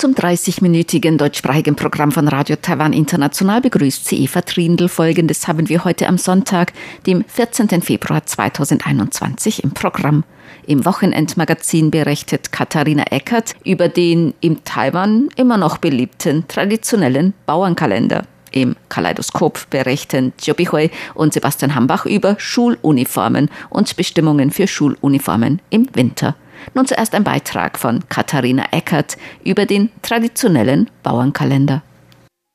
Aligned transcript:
Zum 0.00 0.14
30-minütigen 0.14 1.18
deutschsprachigen 1.18 1.76
Programm 1.76 2.10
von 2.10 2.26
Radio 2.26 2.56
Taiwan 2.56 2.94
International 2.94 3.60
begrüßt 3.60 4.08
sie 4.08 4.24
Eva 4.24 4.40
Trindl. 4.40 4.88
Folgendes 4.88 5.46
haben 5.46 5.68
wir 5.68 5.84
heute 5.84 6.08
am 6.08 6.16
Sonntag, 6.16 6.72
dem 7.06 7.22
14. 7.28 7.82
Februar 7.82 8.24
2021 8.24 9.62
im 9.62 9.72
Programm. 9.72 10.24
Im 10.66 10.86
Wochenendmagazin 10.86 11.90
berichtet 11.90 12.50
Katharina 12.50 13.02
Eckert 13.10 13.52
über 13.62 13.90
den 13.90 14.32
im 14.40 14.64
Taiwan 14.64 15.28
immer 15.36 15.58
noch 15.58 15.76
beliebten 15.76 16.48
traditionellen 16.48 17.34
Bauernkalender. 17.44 18.22
Im 18.52 18.76
Kaleidoskop 18.88 19.68
berichten 19.68 20.32
Jobi 20.42 20.64
Hui 20.64 20.90
und 21.12 21.34
Sebastian 21.34 21.74
Hambach 21.74 22.06
über 22.06 22.36
Schuluniformen 22.38 23.50
und 23.68 23.94
Bestimmungen 23.96 24.50
für 24.50 24.66
Schuluniformen 24.66 25.60
im 25.68 25.88
Winter. 25.92 26.36
Nun 26.74 26.86
zuerst 26.86 27.14
ein 27.14 27.24
Beitrag 27.24 27.78
von 27.78 28.08
Katharina 28.08 28.64
Eckert 28.70 29.16
über 29.44 29.66
den 29.66 29.90
traditionellen 30.02 30.90
Bauernkalender. 31.02 31.82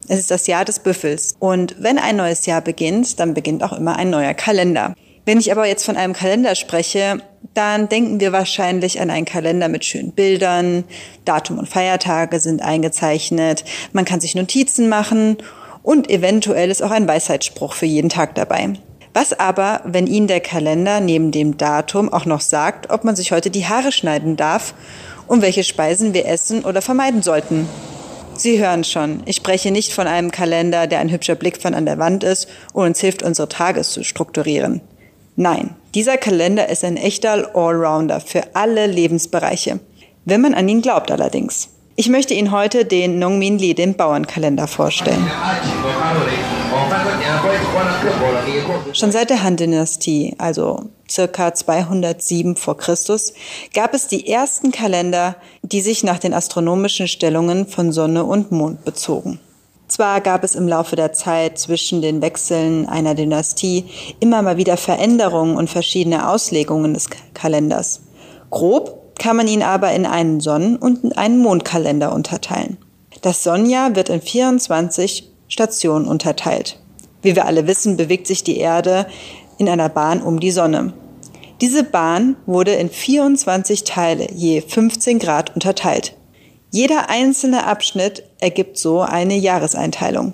Es 0.07 0.19
ist 0.19 0.31
das 0.31 0.47
Jahr 0.47 0.65
des 0.65 0.79
Büffels. 0.79 1.35
Und 1.39 1.75
wenn 1.79 1.97
ein 1.97 2.15
neues 2.15 2.45
Jahr 2.45 2.61
beginnt, 2.61 3.19
dann 3.19 3.33
beginnt 3.33 3.63
auch 3.63 3.73
immer 3.73 3.95
ein 3.95 4.09
neuer 4.09 4.33
Kalender. 4.33 4.93
Wenn 5.25 5.39
ich 5.39 5.51
aber 5.51 5.65
jetzt 5.65 5.85
von 5.85 5.97
einem 5.97 6.13
Kalender 6.13 6.53
spreche, 6.53 7.19
dann 7.55 7.89
denken 7.89 8.19
wir 8.19 8.31
wahrscheinlich 8.31 9.01
an 9.01 9.09
einen 9.09 9.25
Kalender 9.25 9.69
mit 9.69 9.83
schönen 9.83 10.11
Bildern, 10.11 10.83
Datum 11.25 11.57
und 11.57 11.67
Feiertage 11.67 12.39
sind 12.39 12.61
eingezeichnet, 12.61 13.63
man 13.91 14.05
kann 14.05 14.21
sich 14.21 14.35
Notizen 14.35 14.87
machen 14.87 15.37
und 15.81 16.09
eventuell 16.09 16.69
ist 16.69 16.83
auch 16.83 16.91
ein 16.91 17.07
Weisheitsspruch 17.07 17.73
für 17.73 17.85
jeden 17.85 18.09
Tag 18.09 18.35
dabei. 18.35 18.73
Was 19.15 19.31
aber, 19.31 19.79
wenn 19.85 20.07
Ihnen 20.07 20.27
der 20.27 20.41
Kalender 20.41 20.99
neben 20.99 21.31
dem 21.31 21.55
Datum 21.55 22.11
auch 22.11 22.25
noch 22.25 22.41
sagt, 22.41 22.89
ob 22.89 23.05
man 23.05 23.15
sich 23.15 23.31
heute 23.31 23.49
die 23.49 23.65
Haare 23.65 23.93
schneiden 23.93 24.35
darf 24.35 24.73
und 25.25 25.41
welche 25.41 25.63
Speisen 25.63 26.13
wir 26.13 26.25
essen 26.25 26.65
oder 26.65 26.81
vermeiden 26.81 27.21
sollten? 27.21 27.69
Sie 28.35 28.59
hören 28.59 28.83
schon, 28.83 29.23
ich 29.25 29.37
spreche 29.37 29.71
nicht 29.71 29.93
von 29.93 30.05
einem 30.05 30.31
Kalender, 30.31 30.85
der 30.85 30.99
ein 30.99 31.09
hübscher 31.09 31.35
Blickfang 31.35 31.75
an 31.75 31.85
der 31.85 31.97
Wand 31.97 32.25
ist 32.25 32.49
und 32.73 32.87
uns 32.87 32.99
hilft, 32.99 33.23
unsere 33.23 33.47
Tage 33.47 33.83
zu 33.83 34.03
strukturieren. 34.03 34.81
Nein, 35.37 35.77
dieser 35.93 36.17
Kalender 36.17 36.67
ist 36.67 36.83
ein 36.83 36.97
echter 36.97 37.55
Allrounder 37.55 38.19
für 38.19 38.43
alle 38.53 38.85
Lebensbereiche. 38.85 39.79
Wenn 40.25 40.41
man 40.41 40.53
an 40.53 40.67
ihn 40.67 40.81
glaubt 40.81 41.09
allerdings. 41.09 41.69
Ich 41.97 42.09
möchte 42.09 42.33
Ihnen 42.33 42.51
heute 42.51 42.83
den 42.83 43.19
Nongmin 43.19 43.57
Li, 43.57 43.73
den 43.73 43.95
Bauernkalender, 43.95 44.67
vorstellen. 44.67 45.25
Schon 48.91 49.13
seit 49.13 49.29
der 49.29 49.43
Han-Dynastie, 49.43 50.35
also 50.37 50.89
circa 51.09 51.53
207 51.53 52.57
vor 52.57 52.75
Christus, 52.75 53.31
gab 53.73 53.93
es 53.93 54.07
die 54.07 54.27
ersten 54.27 54.73
Kalender, 54.73 55.37
die 55.61 55.79
sich 55.79 56.03
nach 56.03 56.19
den 56.19 56.33
astronomischen 56.33 57.07
Stellungen 57.07 57.65
von 57.65 57.93
Sonne 57.93 58.25
und 58.25 58.51
Mond 58.51 58.83
bezogen. 58.83 59.39
Zwar 59.87 60.19
gab 60.19 60.43
es 60.43 60.55
im 60.55 60.67
Laufe 60.67 60.97
der 60.97 61.13
Zeit 61.13 61.57
zwischen 61.57 62.01
den 62.01 62.21
Wechseln 62.21 62.89
einer 62.89 63.15
Dynastie 63.15 63.85
immer 64.19 64.41
mal 64.41 64.57
wieder 64.57 64.75
Veränderungen 64.75 65.55
und 65.55 65.69
verschiedene 65.69 66.27
Auslegungen 66.27 66.93
des 66.93 67.09
Kalenders. 67.33 68.01
Grob 68.49 69.04
kann 69.17 69.37
man 69.37 69.47
ihn 69.47 69.63
aber 69.63 69.91
in 69.93 70.05
einen 70.05 70.39
Sonnen- 70.39 70.77
und 70.77 71.17
einen 71.17 71.39
Mondkalender 71.39 72.13
unterteilen. 72.13 72.77
Das 73.21 73.43
Sonnenjahr 73.43 73.95
wird 73.95 74.09
in 74.09 74.21
24 74.21 75.31
Stationen 75.47 76.07
unterteilt. 76.07 76.79
Wie 77.21 77.35
wir 77.35 77.45
alle 77.45 77.67
wissen, 77.67 77.97
bewegt 77.97 78.27
sich 78.27 78.43
die 78.43 78.57
Erde 78.57 79.07
in 79.57 79.69
einer 79.69 79.89
Bahn 79.89 80.21
um 80.21 80.39
die 80.39 80.51
Sonne. 80.51 80.93
Diese 81.61 81.83
Bahn 81.83 82.35
wurde 82.45 82.73
in 82.73 82.89
24 82.89 83.85
Teile 83.85 84.27
je 84.33 84.61
15 84.61 85.19
Grad 85.19 85.55
unterteilt. 85.55 86.15
Jeder 86.71 87.09
einzelne 87.09 87.65
Abschnitt 87.65 88.23
ergibt 88.39 88.77
so 88.77 88.99
eine 88.99 89.35
Jahreseinteilung. 89.35 90.33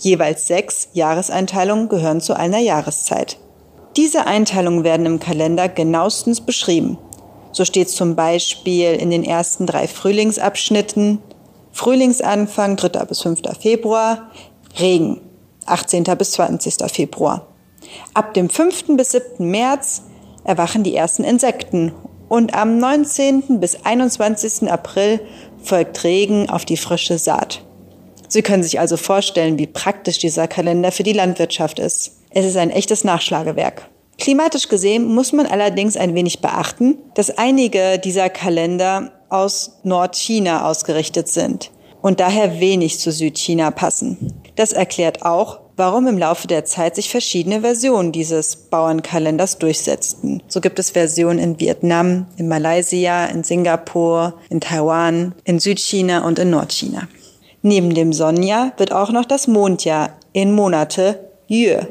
Jeweils 0.00 0.48
sechs 0.48 0.88
Jahreseinteilungen 0.92 1.88
gehören 1.88 2.20
zu 2.20 2.34
einer 2.34 2.58
Jahreszeit. 2.58 3.38
Diese 3.96 4.26
Einteilungen 4.26 4.82
werden 4.82 5.06
im 5.06 5.20
Kalender 5.20 5.68
genauestens 5.68 6.40
beschrieben. 6.40 6.98
So 7.52 7.64
steht 7.64 7.90
zum 7.90 8.16
Beispiel 8.16 8.94
in 8.94 9.10
den 9.10 9.24
ersten 9.24 9.66
drei 9.66 9.86
Frühlingsabschnitten 9.86 11.18
Frühlingsanfang 11.72 12.76
3. 12.76 13.04
bis 13.06 13.22
5. 13.22 13.40
Februar, 13.60 14.30
Regen 14.78 15.20
18. 15.66 16.04
bis 16.18 16.32
20. 16.32 16.74
Februar. 16.90 17.46
Ab 18.14 18.34
dem 18.34 18.50
5. 18.50 18.96
bis 18.96 19.12
7. 19.12 19.50
März 19.50 20.02
erwachen 20.44 20.82
die 20.82 20.94
ersten 20.94 21.24
Insekten 21.24 21.92
und 22.28 22.54
am 22.54 22.78
19. 22.78 23.60
bis 23.60 23.84
21. 23.84 24.70
April 24.70 25.20
folgt 25.62 26.02
Regen 26.04 26.48
auf 26.48 26.64
die 26.64 26.76
frische 26.76 27.18
Saat. 27.18 27.62
Sie 28.28 28.42
können 28.42 28.62
sich 28.62 28.80
also 28.80 28.96
vorstellen, 28.96 29.58
wie 29.58 29.66
praktisch 29.66 30.18
dieser 30.18 30.48
Kalender 30.48 30.90
für 30.90 31.02
die 31.02 31.12
Landwirtschaft 31.12 31.78
ist. 31.78 32.16
Es 32.30 32.46
ist 32.46 32.56
ein 32.56 32.70
echtes 32.70 33.04
Nachschlagewerk. 33.04 33.88
Klimatisch 34.22 34.68
gesehen 34.68 35.04
muss 35.04 35.32
man 35.32 35.46
allerdings 35.46 35.96
ein 35.96 36.14
wenig 36.14 36.40
beachten, 36.40 36.96
dass 37.14 37.36
einige 37.38 37.98
dieser 37.98 38.30
Kalender 38.30 39.10
aus 39.28 39.80
Nordchina 39.82 40.64
ausgerichtet 40.64 41.26
sind 41.26 41.72
und 42.02 42.20
daher 42.20 42.60
wenig 42.60 43.00
zu 43.00 43.10
Südchina 43.10 43.72
passen. 43.72 44.32
Das 44.54 44.72
erklärt 44.72 45.22
auch, 45.22 45.58
warum 45.76 46.06
im 46.06 46.18
Laufe 46.18 46.46
der 46.46 46.64
Zeit 46.64 46.94
sich 46.94 47.10
verschiedene 47.10 47.62
Versionen 47.62 48.12
dieses 48.12 48.54
Bauernkalenders 48.54 49.58
durchsetzten. 49.58 50.40
So 50.46 50.60
gibt 50.60 50.78
es 50.78 50.90
Versionen 50.90 51.40
in 51.40 51.58
Vietnam, 51.58 52.26
in 52.36 52.46
Malaysia, 52.46 53.24
in 53.24 53.42
Singapur, 53.42 54.34
in 54.50 54.60
Taiwan, 54.60 55.34
in 55.42 55.58
Südchina 55.58 56.24
und 56.24 56.38
in 56.38 56.50
Nordchina. 56.50 57.08
Neben 57.62 57.92
dem 57.92 58.12
Sonnenjahr 58.12 58.72
wird 58.76 58.92
auch 58.92 59.10
noch 59.10 59.24
das 59.24 59.48
Mondjahr 59.48 60.10
in 60.32 60.54
Monate 60.54 61.28
Yue, 61.48 61.88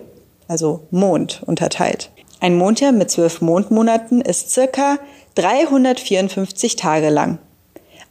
also 0.47 0.87
Mond, 0.91 1.41
unterteilt. 1.45 2.10
Ein 2.41 2.57
Mondjahr 2.57 2.91
mit 2.91 3.11
zwölf 3.11 3.39
Mondmonaten 3.39 4.19
ist 4.19 4.49
circa 4.49 4.97
354 5.35 6.75
Tage 6.75 7.09
lang. 7.09 7.37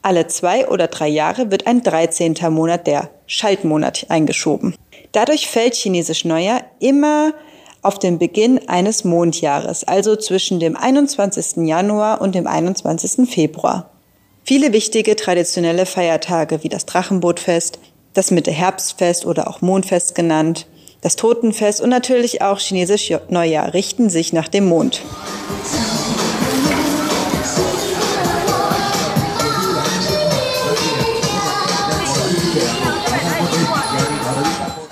Alle 0.02 0.28
zwei 0.28 0.68
oder 0.68 0.86
drei 0.86 1.08
Jahre 1.08 1.50
wird 1.50 1.66
ein 1.66 1.82
13. 1.82 2.36
Monat, 2.50 2.86
der 2.86 3.10
Schaltmonat, 3.26 4.06
eingeschoben. 4.08 4.76
Dadurch 5.10 5.48
fällt 5.48 5.74
chinesisch 5.74 6.24
Neujahr 6.24 6.62
immer 6.78 7.34
auf 7.82 7.98
den 7.98 8.20
Beginn 8.20 8.68
eines 8.68 9.02
Mondjahres, 9.02 9.82
also 9.82 10.14
zwischen 10.14 10.60
dem 10.60 10.76
21. 10.76 11.66
Januar 11.66 12.20
und 12.20 12.36
dem 12.36 12.46
21. 12.46 13.28
Februar. 13.28 13.90
Viele 14.44 14.72
wichtige 14.72 15.16
traditionelle 15.16 15.86
Feiertage 15.86 16.62
wie 16.62 16.68
das 16.68 16.86
Drachenbootfest, 16.86 17.80
das 18.14 18.30
Mitte-Herbstfest 18.30 19.26
oder 19.26 19.48
auch 19.48 19.60
Mondfest 19.60 20.14
genannt, 20.14 20.68
das 21.00 21.16
Totenfest 21.16 21.80
und 21.80 21.88
natürlich 21.88 22.42
auch 22.42 22.58
chinesisch 22.58 23.12
Neujahr 23.28 23.72
richten 23.74 24.10
sich 24.10 24.32
nach 24.32 24.48
dem 24.48 24.66
Mond. 24.66 25.02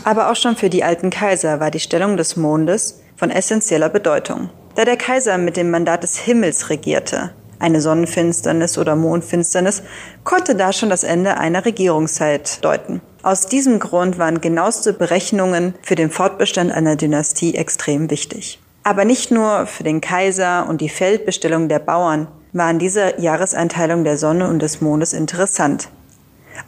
Aber 0.04 0.30
auch 0.30 0.36
schon 0.36 0.56
für 0.56 0.70
die 0.70 0.84
alten 0.84 1.10
Kaiser 1.10 1.60
war 1.60 1.70
die 1.70 1.80
Stellung 1.80 2.16
des 2.16 2.36
Mondes 2.36 3.02
von 3.16 3.30
essentieller 3.30 3.90
Bedeutung. 3.90 4.48
Da 4.74 4.86
der 4.86 4.96
Kaiser 4.96 5.36
mit 5.36 5.58
dem 5.58 5.70
Mandat 5.70 6.02
des 6.02 6.16
Himmels 6.16 6.70
regierte, 6.70 7.34
eine 7.58 7.80
Sonnenfinsternis 7.80 8.78
oder 8.78 8.96
Mondfinsternis, 8.96 9.82
konnte 10.24 10.54
da 10.54 10.72
schon 10.72 10.90
das 10.90 11.04
Ende 11.04 11.38
einer 11.38 11.64
Regierungszeit 11.64 12.64
deuten. 12.64 13.00
Aus 13.22 13.46
diesem 13.46 13.78
Grund 13.78 14.18
waren 14.18 14.40
genaueste 14.40 14.92
Berechnungen 14.92 15.74
für 15.82 15.94
den 15.94 16.10
Fortbestand 16.10 16.70
einer 16.70 16.96
Dynastie 16.96 17.54
extrem 17.54 18.10
wichtig. 18.10 18.60
Aber 18.84 19.04
nicht 19.04 19.30
nur 19.30 19.66
für 19.66 19.82
den 19.82 20.00
Kaiser 20.00 20.66
und 20.68 20.80
die 20.80 20.88
Feldbestellung 20.88 21.68
der 21.68 21.78
Bauern 21.80 22.28
waren 22.52 22.78
diese 22.78 23.20
Jahreseinteilung 23.20 24.04
der 24.04 24.16
Sonne 24.16 24.48
und 24.48 24.60
des 24.60 24.80
Mondes 24.80 25.12
interessant. 25.12 25.90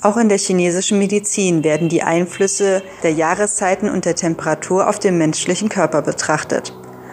Auch 0.02 0.16
in 0.16 0.28
der 0.28 0.38
chinesischen 0.38 0.98
Medizin 0.98 1.64
werden 1.64 1.88
die 1.88 2.02
Einflüsse 2.02 2.82
der 3.02 3.12
Jahreszeiten 3.12 3.88
und 3.88 4.04
der 4.04 4.14
Temperatur 4.14 4.88
auf 4.88 4.98
den 4.98 5.18
menschlichen 5.18 5.68
Körper 5.68 6.02
betrachtet. 6.02 6.72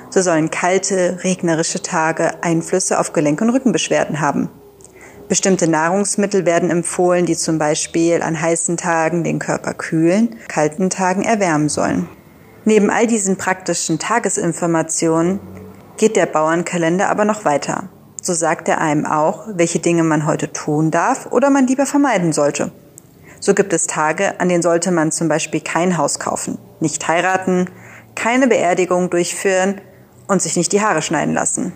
So 0.09 0.21
sollen 0.21 0.49
kalte, 0.49 1.19
regnerische 1.23 1.81
Tage 1.81 2.41
Einflüsse 2.41 2.99
auf 2.99 3.13
Gelenk- 3.13 3.41
und 3.41 3.49
Rückenbeschwerden 3.49 4.21
haben. 4.21 4.49
Bestimmte 5.27 5.67
Nahrungsmittel 5.67 6.45
werden 6.45 6.69
empfohlen, 6.69 7.25
die 7.25 7.35
zum 7.35 7.57
Beispiel 7.57 8.21
an 8.21 8.39
heißen 8.39 8.77
Tagen 8.77 9.25
den 9.25 9.39
Körper 9.39 9.73
kühlen, 9.73 10.37
kalten 10.47 10.89
Tagen 10.89 11.23
erwärmen 11.23 11.67
sollen. 11.67 12.07
Neben 12.63 12.89
all 12.89 13.07
diesen 13.07 13.35
praktischen 13.35 13.99
Tagesinformationen 13.99 15.39
geht 15.97 16.15
der 16.15 16.27
Bauernkalender 16.27 17.09
aber 17.09 17.25
noch 17.25 17.43
weiter. 17.43 17.89
So 18.21 18.33
sagt 18.33 18.69
er 18.69 18.79
einem 18.79 19.05
auch, 19.05 19.47
welche 19.53 19.79
Dinge 19.79 20.03
man 20.03 20.25
heute 20.25 20.51
tun 20.53 20.91
darf 20.91 21.27
oder 21.31 21.49
man 21.49 21.67
lieber 21.67 21.85
vermeiden 21.85 22.31
sollte. 22.31 22.71
So 23.39 23.53
gibt 23.53 23.73
es 23.73 23.87
Tage, 23.87 24.39
an 24.39 24.49
denen 24.49 24.63
sollte 24.63 24.91
man 24.91 25.11
zum 25.11 25.27
Beispiel 25.27 25.61
kein 25.61 25.97
Haus 25.97 26.19
kaufen, 26.19 26.57
nicht 26.79 27.07
heiraten, 27.07 27.69
keine 28.15 28.47
Beerdigung 28.47 29.09
durchführen 29.09 29.81
und 30.27 30.41
sich 30.41 30.55
nicht 30.55 30.71
die 30.71 30.81
Haare 30.81 31.01
schneiden 31.01 31.33
lassen. 31.33 31.73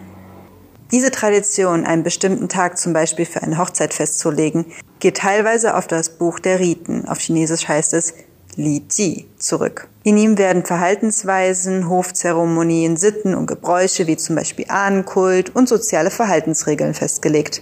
Diese 0.92 1.10
Tradition, 1.10 1.86
einen 1.86 2.04
bestimmten 2.04 2.50
Tag 2.50 2.78
zum 2.78 2.92
Beispiel 2.92 3.26
für 3.26 3.42
eine 3.42 3.58
Hochzeit 3.58 3.94
festzulegen, 3.94 4.66
geht 5.00 5.18
teilweise 5.18 5.76
auf 5.76 5.88
das 5.88 6.10
Buch 6.10 6.40
der 6.40 6.60
Riten, 6.60 7.08
auf 7.08 7.20
Chinesisch 7.20 7.68
heißt 7.68 7.94
es 7.94 8.14
Li 8.58 8.84
Ji, 8.92 9.28
zurück. 9.38 9.88
In 10.04 10.18
ihm 10.18 10.38
werden 10.38 10.66
Verhaltensweisen, 10.66 11.88
Hofzeremonien, 11.88 12.98
Sitten 12.98 13.36
und 13.36 13.48
Gebräuche 13.48 14.08
wie 14.08 14.18
zum 14.18 14.36
Beispiel 14.36 14.66
Ahnenkult 14.68 15.56
und 15.56 15.70
soziale 15.70 16.12
Verhaltensregeln 16.12 16.94
festgelegt. 16.94 17.62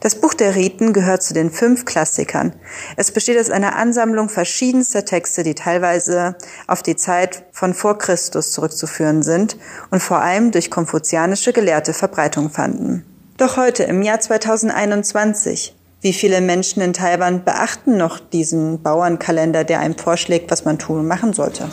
Das 0.00 0.16
Buch 0.16 0.34
der 0.34 0.54
Riten 0.54 0.92
gehört 0.92 1.22
zu 1.22 1.34
den 1.34 1.50
fünf 1.50 1.84
Klassikern. 1.84 2.52
Es 2.96 3.10
besteht 3.10 3.38
aus 3.38 3.50
einer 3.50 3.76
Ansammlung 3.76 4.28
verschiedenster 4.28 5.04
Texte, 5.04 5.42
die 5.42 5.54
teilweise 5.54 6.36
auf 6.66 6.82
die 6.82 6.96
Zeit 6.96 7.44
von 7.52 7.74
vor 7.74 7.98
Christus 7.98 8.52
zurückzuführen 8.52 9.22
sind 9.22 9.56
und 9.90 10.02
vor 10.02 10.20
allem 10.20 10.50
durch 10.50 10.70
konfuzianische 10.70 11.52
Gelehrte 11.52 11.92
Verbreitung 11.92 12.50
fanden. 12.50 13.04
Doch 13.36 13.56
heute, 13.56 13.84
im 13.84 14.02
Jahr 14.02 14.20
2021, 14.20 15.74
wie 16.00 16.12
viele 16.12 16.40
Menschen 16.40 16.82
in 16.82 16.92
Taiwan 16.92 17.44
beachten 17.44 17.96
noch 17.96 18.18
diesen 18.18 18.82
Bauernkalender, 18.82 19.64
der 19.64 19.80
einem 19.80 19.96
vorschlägt, 19.96 20.50
was 20.50 20.64
man 20.64 20.78
tun 20.78 21.00
und 21.00 21.06
machen 21.06 21.32
sollte? 21.32 21.68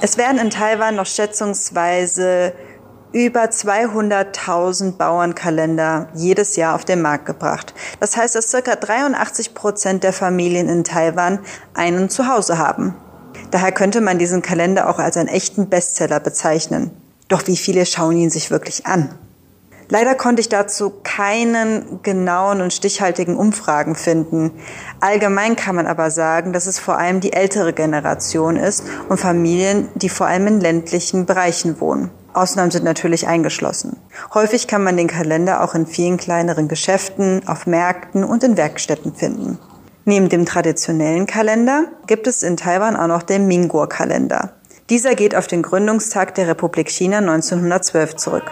Es 0.00 0.16
werden 0.16 0.38
in 0.38 0.50
Taiwan 0.50 0.94
noch 0.94 1.06
schätzungsweise 1.06 2.52
über 3.12 3.44
200.000 3.44 4.92
Bauernkalender 4.92 6.08
jedes 6.14 6.54
Jahr 6.54 6.76
auf 6.76 6.84
den 6.84 7.02
Markt 7.02 7.26
gebracht. 7.26 7.74
Das 7.98 8.16
heißt, 8.16 8.36
dass 8.36 8.50
circa 8.50 8.76
83 8.76 9.54
Prozent 9.54 10.04
der 10.04 10.12
Familien 10.12 10.68
in 10.68 10.84
Taiwan 10.84 11.40
einen 11.74 12.10
zu 12.10 12.28
Hause 12.28 12.58
haben. 12.58 12.94
Daher 13.50 13.72
könnte 13.72 14.00
man 14.00 14.18
diesen 14.18 14.40
Kalender 14.40 14.88
auch 14.88 15.00
als 15.00 15.16
einen 15.16 15.28
echten 15.28 15.68
Bestseller 15.68 16.20
bezeichnen. 16.20 16.92
Doch 17.26 17.46
wie 17.48 17.56
viele 17.56 17.84
schauen 17.84 18.16
ihn 18.16 18.30
sich 18.30 18.52
wirklich 18.52 18.86
an? 18.86 19.10
Leider 19.90 20.14
konnte 20.14 20.40
ich 20.40 20.50
dazu 20.50 20.92
keinen 21.02 22.02
genauen 22.02 22.60
und 22.60 22.74
stichhaltigen 22.74 23.36
Umfragen 23.36 23.94
finden. 23.94 24.52
Allgemein 25.00 25.56
kann 25.56 25.76
man 25.76 25.86
aber 25.86 26.10
sagen, 26.10 26.52
dass 26.52 26.66
es 26.66 26.78
vor 26.78 26.98
allem 26.98 27.20
die 27.20 27.32
ältere 27.32 27.72
Generation 27.72 28.56
ist 28.56 28.84
und 29.08 29.18
Familien, 29.18 29.88
die 29.94 30.10
vor 30.10 30.26
allem 30.26 30.46
in 30.46 30.60
ländlichen 30.60 31.24
Bereichen 31.24 31.80
wohnen. 31.80 32.10
Ausnahmen 32.34 32.70
sind 32.70 32.84
natürlich 32.84 33.26
eingeschlossen. 33.26 33.96
Häufig 34.34 34.68
kann 34.68 34.84
man 34.84 34.98
den 34.98 35.08
Kalender 35.08 35.64
auch 35.64 35.74
in 35.74 35.86
vielen 35.86 36.18
kleineren 36.18 36.68
Geschäften, 36.68 37.48
auf 37.48 37.66
Märkten 37.66 38.24
und 38.24 38.44
in 38.44 38.58
Werkstätten 38.58 39.14
finden. 39.14 39.58
Neben 40.04 40.28
dem 40.28 40.44
traditionellen 40.44 41.26
Kalender 41.26 41.86
gibt 42.06 42.26
es 42.26 42.42
in 42.42 42.56
Taiwan 42.56 42.94
auch 42.94 43.08
noch 43.08 43.22
den 43.22 43.48
Minguo-Kalender. 43.48 44.52
Dieser 44.90 45.14
geht 45.14 45.34
auf 45.34 45.46
den 45.46 45.62
Gründungstag 45.62 46.34
der 46.34 46.48
Republik 46.48 46.90
China 46.90 47.18
1912 47.18 48.16
zurück. 48.16 48.50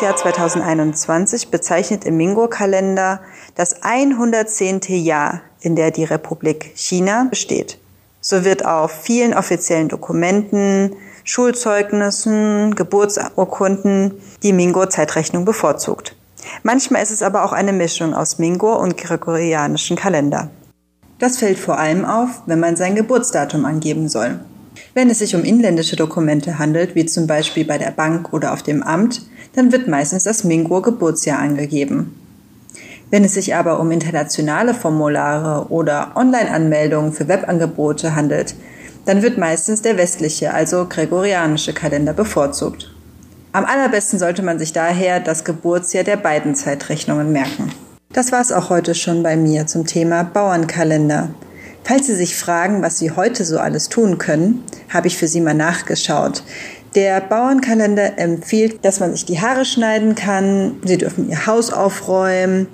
Jahr 0.00 0.16
2021 0.16 1.50
bezeichnet 1.50 2.04
im 2.04 2.16
Mingo-Kalender 2.16 3.20
das 3.54 3.82
110. 3.82 4.80
Jahr, 4.88 5.40
in 5.60 5.76
der 5.76 5.90
die 5.90 6.04
Republik 6.04 6.72
China 6.74 7.26
besteht. 7.28 7.78
So 8.20 8.44
wird 8.44 8.64
auf 8.64 8.90
vielen 8.90 9.34
offiziellen 9.34 9.88
Dokumenten, 9.88 10.96
Schulzeugnissen, 11.24 12.74
Geburtsurkunden 12.74 14.20
die 14.42 14.52
Mingo-Zeitrechnung 14.52 15.44
bevorzugt. 15.44 16.16
Manchmal 16.62 17.02
ist 17.02 17.10
es 17.10 17.22
aber 17.22 17.44
auch 17.44 17.52
eine 17.52 17.72
Mischung 17.72 18.14
aus 18.14 18.38
Mingo 18.38 18.74
und 18.76 18.96
gregorianischen 18.96 19.96
Kalender. 19.96 20.50
Das 21.18 21.38
fällt 21.38 21.58
vor 21.58 21.78
allem 21.78 22.04
auf, 22.04 22.42
wenn 22.46 22.60
man 22.60 22.76
sein 22.76 22.94
Geburtsdatum 22.94 23.64
angeben 23.64 24.08
soll. 24.08 24.40
Wenn 24.94 25.10
es 25.10 25.18
sich 25.18 25.34
um 25.34 25.44
inländische 25.44 25.96
Dokumente 25.96 26.58
handelt, 26.58 26.94
wie 26.94 27.06
zum 27.06 27.26
Beispiel 27.26 27.64
bei 27.64 27.78
der 27.78 27.90
Bank 27.90 28.32
oder 28.32 28.52
auf 28.52 28.62
dem 28.62 28.82
Amt, 28.82 29.22
dann 29.54 29.72
wird 29.72 29.88
meistens 29.88 30.24
das 30.24 30.44
Minguo 30.44 30.82
Geburtsjahr 30.82 31.38
angegeben. 31.38 32.14
Wenn 33.10 33.24
es 33.24 33.34
sich 33.34 33.54
aber 33.54 33.78
um 33.78 33.90
internationale 33.90 34.74
Formulare 34.74 35.70
oder 35.70 36.12
Online-Anmeldungen 36.16 37.12
für 37.12 37.28
Webangebote 37.28 38.16
handelt, 38.16 38.54
dann 39.04 39.22
wird 39.22 39.38
meistens 39.38 39.82
der 39.82 39.96
westliche, 39.96 40.52
also 40.52 40.86
gregorianische 40.88 41.72
Kalender 41.72 42.12
bevorzugt. 42.12 42.92
Am 43.52 43.64
allerbesten 43.64 44.18
sollte 44.18 44.42
man 44.42 44.58
sich 44.58 44.72
daher 44.72 45.20
das 45.20 45.44
Geburtsjahr 45.44 46.04
der 46.04 46.16
beiden 46.16 46.54
Zeitrechnungen 46.54 47.32
merken. 47.32 47.72
Das 48.12 48.32
war 48.32 48.40
es 48.40 48.52
auch 48.52 48.70
heute 48.70 48.94
schon 48.94 49.22
bei 49.22 49.36
mir 49.36 49.66
zum 49.66 49.86
Thema 49.86 50.24
Bauernkalender. 50.24 51.30
Falls 51.86 52.08
Sie 52.08 52.16
sich 52.16 52.34
fragen, 52.34 52.82
was 52.82 52.98
Sie 52.98 53.12
heute 53.12 53.44
so 53.44 53.60
alles 53.60 53.88
tun 53.88 54.18
können, 54.18 54.64
habe 54.92 55.06
ich 55.06 55.16
für 55.16 55.28
Sie 55.28 55.40
mal 55.40 55.54
nachgeschaut. 55.54 56.42
Der 56.96 57.20
Bauernkalender 57.20 58.18
empfiehlt, 58.18 58.84
dass 58.84 58.98
man 58.98 59.12
sich 59.12 59.24
die 59.24 59.40
Haare 59.40 59.64
schneiden 59.64 60.16
kann. 60.16 60.80
Sie 60.82 60.98
dürfen 60.98 61.30
Ihr 61.30 61.46
Haus 61.46 61.72
aufräumen. 61.72 62.66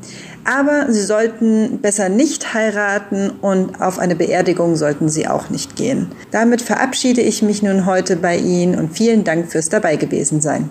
Aber 0.44 0.90
Sie 0.90 1.02
sollten 1.02 1.80
besser 1.82 2.08
nicht 2.08 2.54
heiraten 2.54 3.28
und 3.28 3.82
auf 3.82 3.98
eine 3.98 4.16
Beerdigung 4.16 4.76
sollten 4.76 5.10
Sie 5.10 5.28
auch 5.28 5.50
nicht 5.50 5.76
gehen. 5.76 6.10
Damit 6.30 6.62
verabschiede 6.62 7.20
ich 7.20 7.42
mich 7.42 7.62
nun 7.62 7.84
heute 7.84 8.16
bei 8.16 8.38
Ihnen 8.38 8.76
und 8.76 8.96
vielen 8.96 9.24
Dank 9.24 9.52
fürs 9.52 9.68
dabei 9.68 9.96
gewesen 9.96 10.40
sein. 10.40 10.70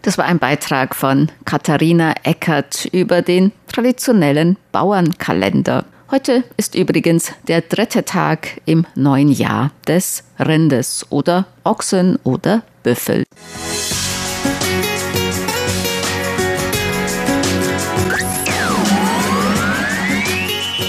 Das 0.00 0.16
war 0.16 0.24
ein 0.24 0.38
Beitrag 0.38 0.94
von 0.94 1.30
Katharina 1.44 2.14
Eckert 2.22 2.86
über 2.86 3.20
den 3.20 3.52
traditionellen 3.68 4.56
Bauernkalender. 4.72 5.84
Heute 6.14 6.44
ist 6.56 6.76
übrigens 6.76 7.32
der 7.48 7.60
dritte 7.60 8.04
Tag 8.04 8.60
im 8.66 8.86
neuen 8.94 9.32
Jahr 9.32 9.72
des 9.88 10.22
Rindes 10.38 11.04
oder 11.10 11.48
Ochsen 11.64 12.20
oder 12.22 12.62
Büffel. 12.84 13.24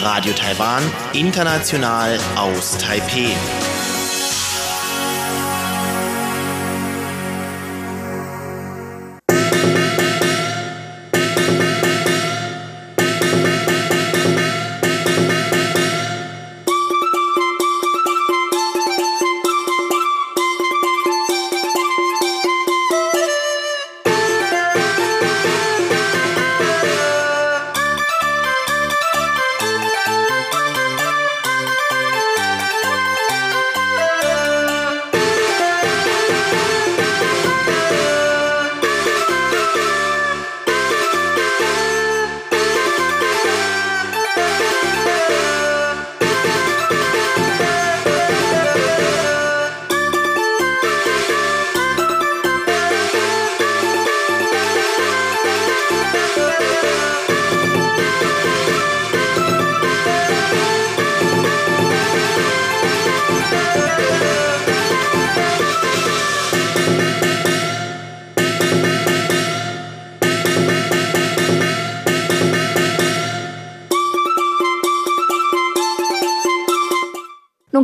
Radio 0.04 0.34
Taiwan, 0.34 0.84
international 1.14 2.20
aus 2.36 2.78
Taipeh. 2.78 3.34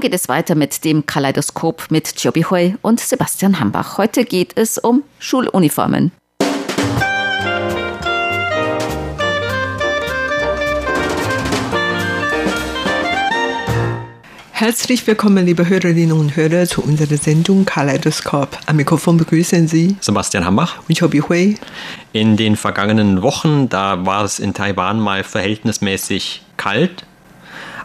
Geht 0.02 0.14
es 0.14 0.28
weiter 0.28 0.56
mit 0.56 0.84
dem 0.84 1.06
Kaleidoskop 1.06 1.86
mit 1.90 2.22
Joby 2.22 2.42
Hui 2.42 2.76
und 2.82 3.00
Sebastian 3.00 3.60
Hambach. 3.60 3.98
Heute 3.98 4.26
geht 4.26 4.58
es 4.58 4.78
um 4.78 5.04
Schuluniformen. 5.20 6.12
Herzlich 14.52 15.08
willkommen, 15.08 15.46
liebe 15.46 15.68
Hörerinnen 15.68 16.12
und 16.12 16.36
Hörer, 16.36 16.66
zu 16.66 16.84
unserer 16.84 17.18
Sendung 17.18 17.66
Kaleidoskop. 17.66 18.58
Am 18.68 18.76
Mikrofon 18.76 19.18
begrüßen 19.18 19.68
Sie 19.68 19.96
Sebastian 20.02 20.46
Hambach 20.46 20.80
und 20.88 21.00
Chobi 21.00 21.20
Hui. 21.20 21.58
In 22.14 22.38
den 22.38 22.56
vergangenen 22.56 23.22
Wochen, 23.22 23.70
da 23.70 24.06
war 24.06 24.24
es 24.24 24.40
in 24.40 24.54
Taiwan 24.54 25.00
mal 25.00 25.24
verhältnismäßig 25.24 26.44
kalt. 26.58 27.06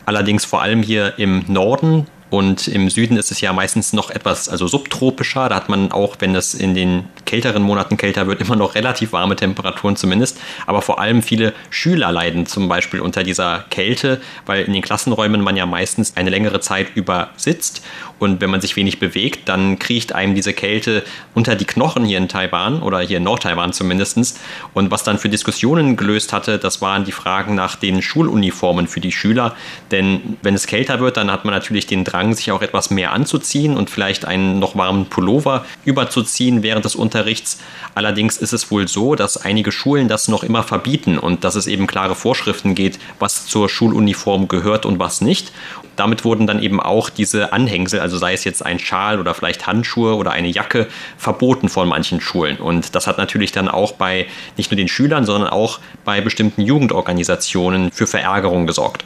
Allerdings 0.07 0.45
vor 0.45 0.63
allem 0.63 0.83
hier 0.83 1.19
im 1.19 1.45
Norden 1.49 2.07
und 2.29 2.67
im 2.67 2.91
Süden 2.91 3.17
ist 3.17 3.31
es 3.31 3.41
ja 3.41 3.53
meistens 3.53 3.93
noch 3.93 4.11
etwas 4.11 4.49
also 4.49 4.67
subtropischer. 4.67 5.49
Da 5.49 5.55
hat 5.55 5.69
man 5.69 5.93
auch, 5.93 6.17
wenn 6.19 6.35
es 6.35 6.55
in 6.55 6.75
den 6.75 7.05
kälteren 7.25 7.63
Monaten 7.63 7.97
kälter 7.97 8.27
wird, 8.27 8.41
immer 8.47 8.57
noch 8.57 8.75
relativ 8.75 9.13
warme 9.13 9.37
Temperaturen 9.37 9.97
zumindest. 9.97 10.39
Aber 10.67 10.83
vor 10.83 10.99
allem 10.99 11.23
viele 11.23 11.55
Schüler 11.71 12.11
leiden 12.11 12.47
zum 12.47 12.69
Beispiel 12.69 13.01
unter 13.01 13.23
dieser 13.23 13.65
Kälte, 13.71 14.21
weil 14.45 14.65
in 14.65 14.73
den 14.73 14.83
Klassenräumen 14.83 15.41
man 15.41 15.57
ja 15.57 15.67
meistens 15.67 16.17
eine 16.17 16.31
längere 16.31 16.61
Zeit 16.61 16.89
über 16.97 17.31
sitzt. 17.37 17.83
Und 18.19 18.41
wenn 18.41 18.51
man 18.51 18.63
sich 18.63 18.77
wenig 18.77 18.99
bewegt, 18.99 19.49
dann 19.49 19.79
kriecht 19.79 20.15
einem 20.15 20.35
diese 20.35 20.55
Kälte 20.55 21.05
unter 21.35 21.55
die 21.55 21.67
Knochen 21.67 22.05
hier 22.07 22.17
in 22.19 22.29
Taiwan 22.29 22.83
oder 22.83 23.01
hier 23.01 23.19
in 23.19 23.25
Nord-Taiwan 23.25 23.73
zumindest. 23.73 24.41
Und 24.73 24.91
was 24.91 25.03
dann 25.03 25.19
für 25.19 25.29
Diskussionen 25.29 25.97
gelöst 25.97 26.33
hatte, 26.33 26.59
das 26.59 26.81
waren 26.81 27.05
die 27.05 27.13
Fragen 27.13 27.55
nach 27.55 27.77
den 27.77 28.01
Schuluniformen 28.01 28.87
für 28.87 29.01
die 29.01 29.13
Schüler. 29.13 29.55
Denn 29.91 30.39
wenn 30.43 30.55
es 30.55 30.67
kälter 30.67 31.01
wird, 31.01 31.19
dann 31.19 31.31
hat 31.31 31.45
man 31.45 31.53
natürlich 31.53 31.87
den 31.87 32.05
Drang, 32.17 32.35
sich 32.35 32.51
auch 32.51 32.63
etwas 32.63 32.89
mehr 32.91 33.13
anzuziehen 33.13 33.77
und 33.77 33.91
vielleicht 33.91 34.25
einen 34.25 34.59
noch 34.59 34.75
warmen 34.75 35.07
Pullover 35.07 35.67
überzuziehen 35.85 36.63
während 36.63 36.85
des 36.87 36.97
Unterrichts. 36.97 37.59
Allerdings 37.95 38.39
ist 38.39 38.55
es 38.55 38.71
wohl 38.71 38.89
so, 38.89 39.15
dass 39.15 39.37
einige 39.37 39.71
Schulen 39.71 40.09
das 40.09 40.29
noch 40.29 40.43
immer 40.43 40.63
verbieten 40.63 41.19
und 41.19 41.45
dass 41.45 41.57
es 41.57 41.67
eben 41.67 41.87
klare 41.87 42.15
Vorschriften 42.15 42.75
geht, 42.75 42.99
was 43.19 43.47
zur 43.47 43.69
Schuluniform 43.69 44.49
gehört 44.49 44.87
und 44.87 44.99
was 44.99 45.21
nicht. 45.21 45.53
Damit 45.97 46.25
wurden 46.25 46.47
dann 46.47 46.63
eben 46.63 46.79
auch 46.81 47.09
diese 47.09 47.53
Anhängsel, 47.53 48.01
also 48.01 48.19
sei 48.19 48.35
es 48.35 48.45
jetzt 48.45 48.65
ein 48.65 48.79
Schal 48.79 49.19
oder 49.19 49.33
vielleicht 49.35 49.67
Handschuhe 49.67 50.15
oder 50.15 50.31
eine 50.31 50.49
Jacke, 50.49 50.89
verboten 51.17 51.69
von 51.71 51.89
manchen 51.89 52.21
Schulen. 52.21 52.59
Und 52.59 52.95
das 52.95 53.07
hat 53.07 53.17
natürlich 53.19 53.53
dann 53.53 53.69
auch 53.69 53.93
bei 53.93 54.27
nicht 54.59 54.71
nur 54.71 54.77
den 54.77 54.89
Schülern, 54.89 55.25
sondern 55.25 55.51
auch 55.51 55.81
bei 56.05 56.21
bestimmten 56.21 56.61
Jugendorganisationen 56.61 57.93
für 57.93 58.07
Verärgerung 58.07 58.67
gesorgt. 58.67 59.05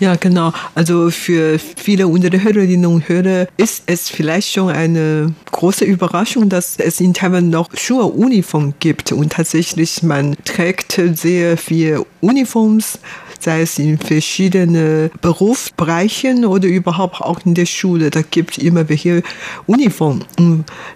Ja, 0.00 0.16
genau. 0.16 0.52
Also 0.74 1.10
für 1.10 1.58
viele 1.58 2.06
unserer 2.06 2.41
Hörerinnen 2.42 2.86
und 2.86 3.08
Hörer 3.08 3.46
ist 3.56 3.84
es 3.86 4.08
vielleicht 4.08 4.52
schon 4.52 4.70
eine 4.70 5.34
große 5.50 5.84
Überraschung, 5.84 6.48
dass 6.48 6.76
es 6.78 7.00
in 7.00 7.14
Taiwan 7.14 7.50
noch 7.50 7.68
Schuluniform 7.76 8.74
gibt 8.80 9.12
und 9.12 9.32
tatsächlich 9.32 10.02
man 10.02 10.36
trägt 10.44 11.00
sehr 11.14 11.56
viel 11.56 12.04
Uniforms 12.20 12.98
sei 13.42 13.62
es 13.62 13.78
in 13.78 13.98
verschiedenen 13.98 15.10
Berufsbereichen 15.20 16.44
oder 16.44 16.68
überhaupt 16.68 17.20
auch 17.20 17.40
in 17.44 17.54
der 17.54 17.66
Schule. 17.66 18.10
Da 18.10 18.22
gibt 18.22 18.56
es 18.56 18.62
immer 18.62 18.88
welche 18.88 19.22
Uniform. 19.66 20.20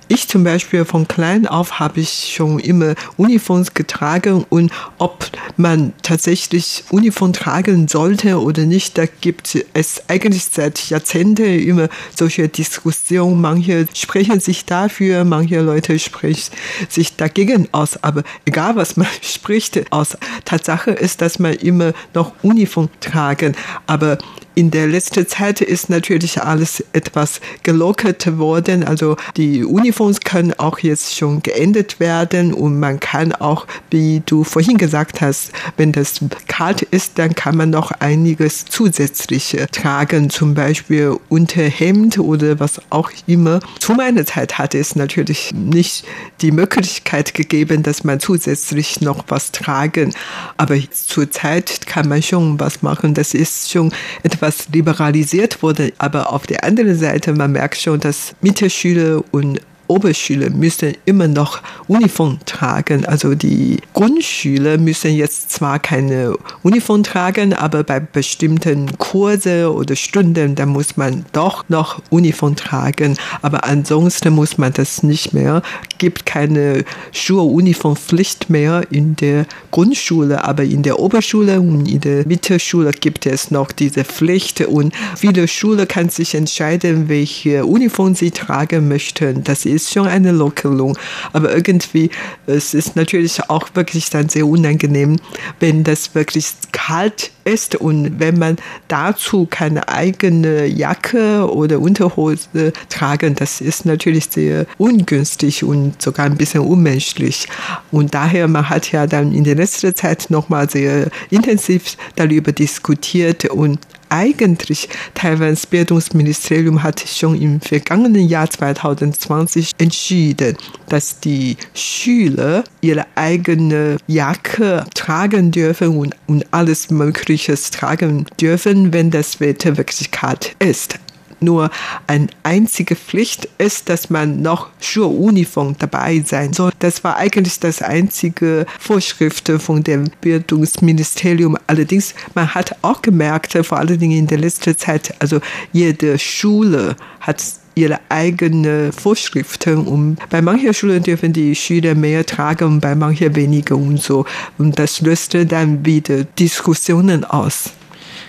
Ich 0.08 0.28
zum 0.28 0.44
Beispiel 0.44 0.84
von 0.84 1.08
klein 1.08 1.46
auf 1.46 1.80
habe 1.80 2.00
ich 2.00 2.32
schon 2.34 2.60
immer 2.60 2.94
Uniforms 3.16 3.74
getragen 3.74 4.44
und 4.48 4.70
ob 4.98 5.28
man 5.56 5.92
tatsächlich 6.02 6.84
Uniform 6.90 7.32
tragen 7.32 7.88
sollte 7.88 8.40
oder 8.40 8.64
nicht, 8.64 8.96
da 8.96 9.06
gibt 9.06 9.58
es 9.74 10.02
eigentlich 10.08 10.44
seit 10.44 10.88
Jahrzehnten 10.88 11.35
immer 11.44 11.88
solche 12.14 12.48
Diskussionen. 12.48 13.40
Manche 13.40 13.86
sprechen 13.94 14.40
sich 14.40 14.64
dafür, 14.64 15.24
manche 15.24 15.60
Leute 15.60 15.98
sprechen 15.98 16.52
sich 16.88 17.16
dagegen 17.16 17.68
aus. 17.72 18.02
Aber 18.02 18.22
egal 18.44 18.76
was 18.76 18.96
man 18.96 19.08
spricht, 19.22 19.92
aus 19.92 20.16
Tatsache 20.44 20.92
ist, 20.92 21.20
dass 21.20 21.38
man 21.38 21.54
immer 21.54 21.92
noch 22.14 22.32
Uniform 22.42 22.88
tragen. 23.00 23.54
Aber 23.86 24.18
in 24.56 24.70
der 24.70 24.86
letzten 24.86 25.28
Zeit 25.28 25.60
ist 25.60 25.90
natürlich 25.90 26.42
alles 26.42 26.82
etwas 26.94 27.42
gelockert 27.62 28.38
worden. 28.38 28.84
Also 28.84 29.16
die 29.36 29.62
Uniforms 29.62 30.20
können 30.20 30.54
auch 30.54 30.78
jetzt 30.78 31.14
schon 31.14 31.42
geändert 31.42 32.00
werden 32.00 32.54
und 32.54 32.80
man 32.80 32.98
kann 32.98 33.32
auch, 33.32 33.66
wie 33.90 34.22
du 34.24 34.44
vorhin 34.44 34.78
gesagt 34.78 35.20
hast, 35.20 35.52
wenn 35.76 35.92
das 35.92 36.20
kalt 36.48 36.80
ist, 36.80 37.18
dann 37.18 37.34
kann 37.34 37.58
man 37.58 37.68
noch 37.68 37.90
einiges 37.90 38.64
zusätzliche 38.64 39.66
tragen, 39.70 40.30
zum 40.30 40.54
Beispiel 40.54 41.18
Unterhemd 41.28 42.18
oder 42.18 42.58
was 42.58 42.80
auch 42.88 43.10
immer. 43.26 43.60
Zu 43.78 43.92
meiner 43.92 44.24
Zeit 44.24 44.56
hatte 44.56 44.78
es 44.78 44.96
natürlich 44.96 45.52
nicht 45.52 46.06
die 46.40 46.50
Möglichkeit 46.50 47.34
gegeben, 47.34 47.82
dass 47.82 48.04
man 48.04 48.20
zusätzlich 48.20 49.02
noch 49.02 49.22
was 49.28 49.52
tragen. 49.52 50.14
Aber 50.56 50.78
zurzeit 50.90 51.86
kann 51.86 52.08
man 52.08 52.22
schon 52.22 52.58
was 52.58 52.80
machen. 52.80 53.12
Das 53.12 53.34
ist 53.34 53.70
schon 53.70 53.92
etwas 54.22 54.45
etwas 54.46 54.68
liberalisiert 54.72 55.62
wurde. 55.62 55.92
Aber 55.98 56.32
auf 56.32 56.46
der 56.46 56.64
anderen 56.64 56.96
Seite, 56.96 57.32
man 57.32 57.52
merkt 57.52 57.78
schon, 57.78 58.00
dass 58.00 58.34
Mittelschüler 58.40 59.22
und 59.32 59.60
Oberschüler 59.88 60.50
müssen 60.50 60.94
immer 61.04 61.28
noch 61.28 61.60
Uniform 61.86 62.38
tragen. 62.46 63.04
Also 63.06 63.34
die 63.34 63.78
Grundschüler 63.94 64.78
müssen 64.78 65.14
jetzt 65.14 65.50
zwar 65.50 65.78
keine 65.78 66.36
Uniform 66.62 67.02
tragen, 67.02 67.52
aber 67.52 67.84
bei 67.84 68.00
bestimmten 68.00 68.96
Kurse 68.98 69.72
oder 69.72 69.96
Stunden, 69.96 70.54
da 70.54 70.66
muss 70.66 70.96
man 70.96 71.24
doch 71.32 71.68
noch 71.68 72.02
Uniform 72.10 72.56
tragen. 72.56 73.16
Aber 73.42 73.64
ansonsten 73.64 74.32
muss 74.32 74.58
man 74.58 74.72
das 74.72 75.02
nicht 75.02 75.32
mehr. 75.32 75.62
Gibt 75.98 76.26
keine 76.26 76.84
Schuluniformpflicht 77.12 78.50
mehr 78.50 78.82
in 78.90 79.16
der 79.16 79.46
Grundschule, 79.70 80.44
aber 80.44 80.64
in 80.64 80.82
der 80.82 80.98
Oberschule 80.98 81.60
und 81.60 81.86
in 81.88 82.00
der 82.00 82.26
Mittelschule 82.26 82.90
gibt 82.90 83.26
es 83.26 83.50
noch 83.50 83.72
diese 83.72 84.04
Pflicht 84.04 84.60
und 84.62 84.94
viele 85.16 85.46
Schulen 85.48 85.86
kann 85.86 86.08
sich 86.08 86.34
entscheiden, 86.34 87.08
welche 87.08 87.64
Uniform 87.64 88.14
sie 88.14 88.30
tragen 88.30 88.88
möchten. 88.88 89.44
Das 89.44 89.64
ist 89.64 89.75
ist 89.76 89.92
schon 89.92 90.08
eine 90.08 90.32
Lockerung. 90.32 90.98
Aber 91.32 91.54
irgendwie, 91.54 92.10
es 92.46 92.74
ist 92.74 92.96
natürlich 92.96 93.48
auch 93.48 93.68
wirklich 93.74 94.10
dann 94.10 94.28
sehr 94.28 94.46
unangenehm, 94.46 95.16
wenn 95.60 95.84
das 95.84 96.14
wirklich 96.14 96.48
kalt 96.72 97.30
ist 97.44 97.76
und 97.76 98.18
wenn 98.18 98.38
man 98.38 98.56
dazu 98.88 99.46
keine 99.48 99.88
eigene 99.88 100.66
Jacke 100.66 101.48
oder 101.48 101.78
Unterhose 101.78 102.72
tragen, 102.88 103.36
das 103.36 103.60
ist 103.60 103.86
natürlich 103.86 104.26
sehr 104.30 104.66
ungünstig 104.78 105.62
und 105.62 106.02
sogar 106.02 106.26
ein 106.26 106.36
bisschen 106.36 106.62
unmenschlich. 106.62 107.46
Und 107.92 108.14
daher, 108.14 108.48
man 108.48 108.68
hat 108.68 108.90
ja 108.90 109.06
dann 109.06 109.32
in 109.32 109.44
der 109.44 109.54
letzten 109.54 109.94
Zeit 109.94 110.26
nochmal 110.28 110.68
sehr 110.68 111.08
intensiv 111.30 111.96
darüber 112.16 112.50
diskutiert 112.50 113.44
und 113.44 113.78
eigentlich 114.08 114.88
Taiwans 115.14 115.66
Bildungsministerium 115.66 116.82
hat 116.82 117.00
schon 117.00 117.40
im 117.40 117.60
vergangenen 117.60 118.28
Jahr 118.28 118.48
2020 118.48 119.72
entschieden, 119.78 120.56
dass 120.88 121.20
die 121.20 121.56
Schüler 121.74 122.64
ihre 122.80 123.06
eigene 123.14 123.96
Jacke 124.06 124.84
tragen 124.94 125.50
dürfen 125.50 125.96
und, 125.98 126.14
und 126.26 126.46
alles 126.52 126.90
Mögliche 126.90 127.54
tragen 127.54 128.26
dürfen, 128.40 128.92
wenn 128.92 129.10
das 129.10 129.40
Wetter 129.40 129.76
wirklich 129.76 130.10
kalt 130.10 130.54
ist 130.58 130.98
nur 131.40 131.70
eine 132.06 132.28
einzige 132.42 132.96
Pflicht 132.96 133.48
ist, 133.58 133.88
dass 133.88 134.10
man 134.10 134.42
noch 134.42 134.70
Schuluniform 134.80 135.76
dabei 135.78 136.22
sein 136.24 136.52
soll. 136.52 136.72
Das 136.78 137.04
war 137.04 137.16
eigentlich 137.16 137.60
das 137.60 137.82
einzige 137.82 138.66
Vorschrift 138.78 139.48
von 139.58 139.82
dem 139.82 140.10
Bildungsministerium. 140.20 141.56
Allerdings, 141.66 142.14
man 142.34 142.54
hat 142.54 142.76
auch 142.82 143.02
gemerkt, 143.02 143.52
vor 143.62 143.78
allen 143.78 143.98
Dingen 143.98 144.18
in 144.18 144.26
der 144.26 144.38
letzten 144.38 144.76
Zeit, 144.76 145.14
also 145.18 145.40
jede 145.72 146.18
Schule 146.18 146.96
hat 147.20 147.42
ihre 147.76 148.00
eigene 148.08 148.90
Vorschriften 148.90 149.86
und 149.86 150.16
bei 150.30 150.40
manchen 150.40 150.72
Schulen 150.72 151.02
dürfen 151.02 151.32
die 151.32 151.54
Schüler 151.54 151.94
mehr 151.94 152.24
tragen 152.24 152.80
bei 152.80 152.94
manchen 152.94 153.36
weniger 153.36 153.76
und 153.76 154.00
so. 154.02 154.24
Und 154.56 154.78
das 154.78 155.02
löste 155.02 155.44
dann 155.44 155.84
wieder 155.84 156.24
Diskussionen 156.24 157.24
aus. 157.24 157.70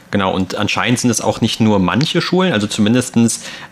Genau, 0.10 0.34
und 0.34 0.56
anscheinend 0.56 1.00
sind 1.00 1.10
es 1.10 1.20
auch 1.20 1.42
nicht 1.42 1.60
nur 1.60 1.80
manche 1.80 2.22
Schulen, 2.22 2.54
also 2.54 2.66
zumindest 2.68 3.16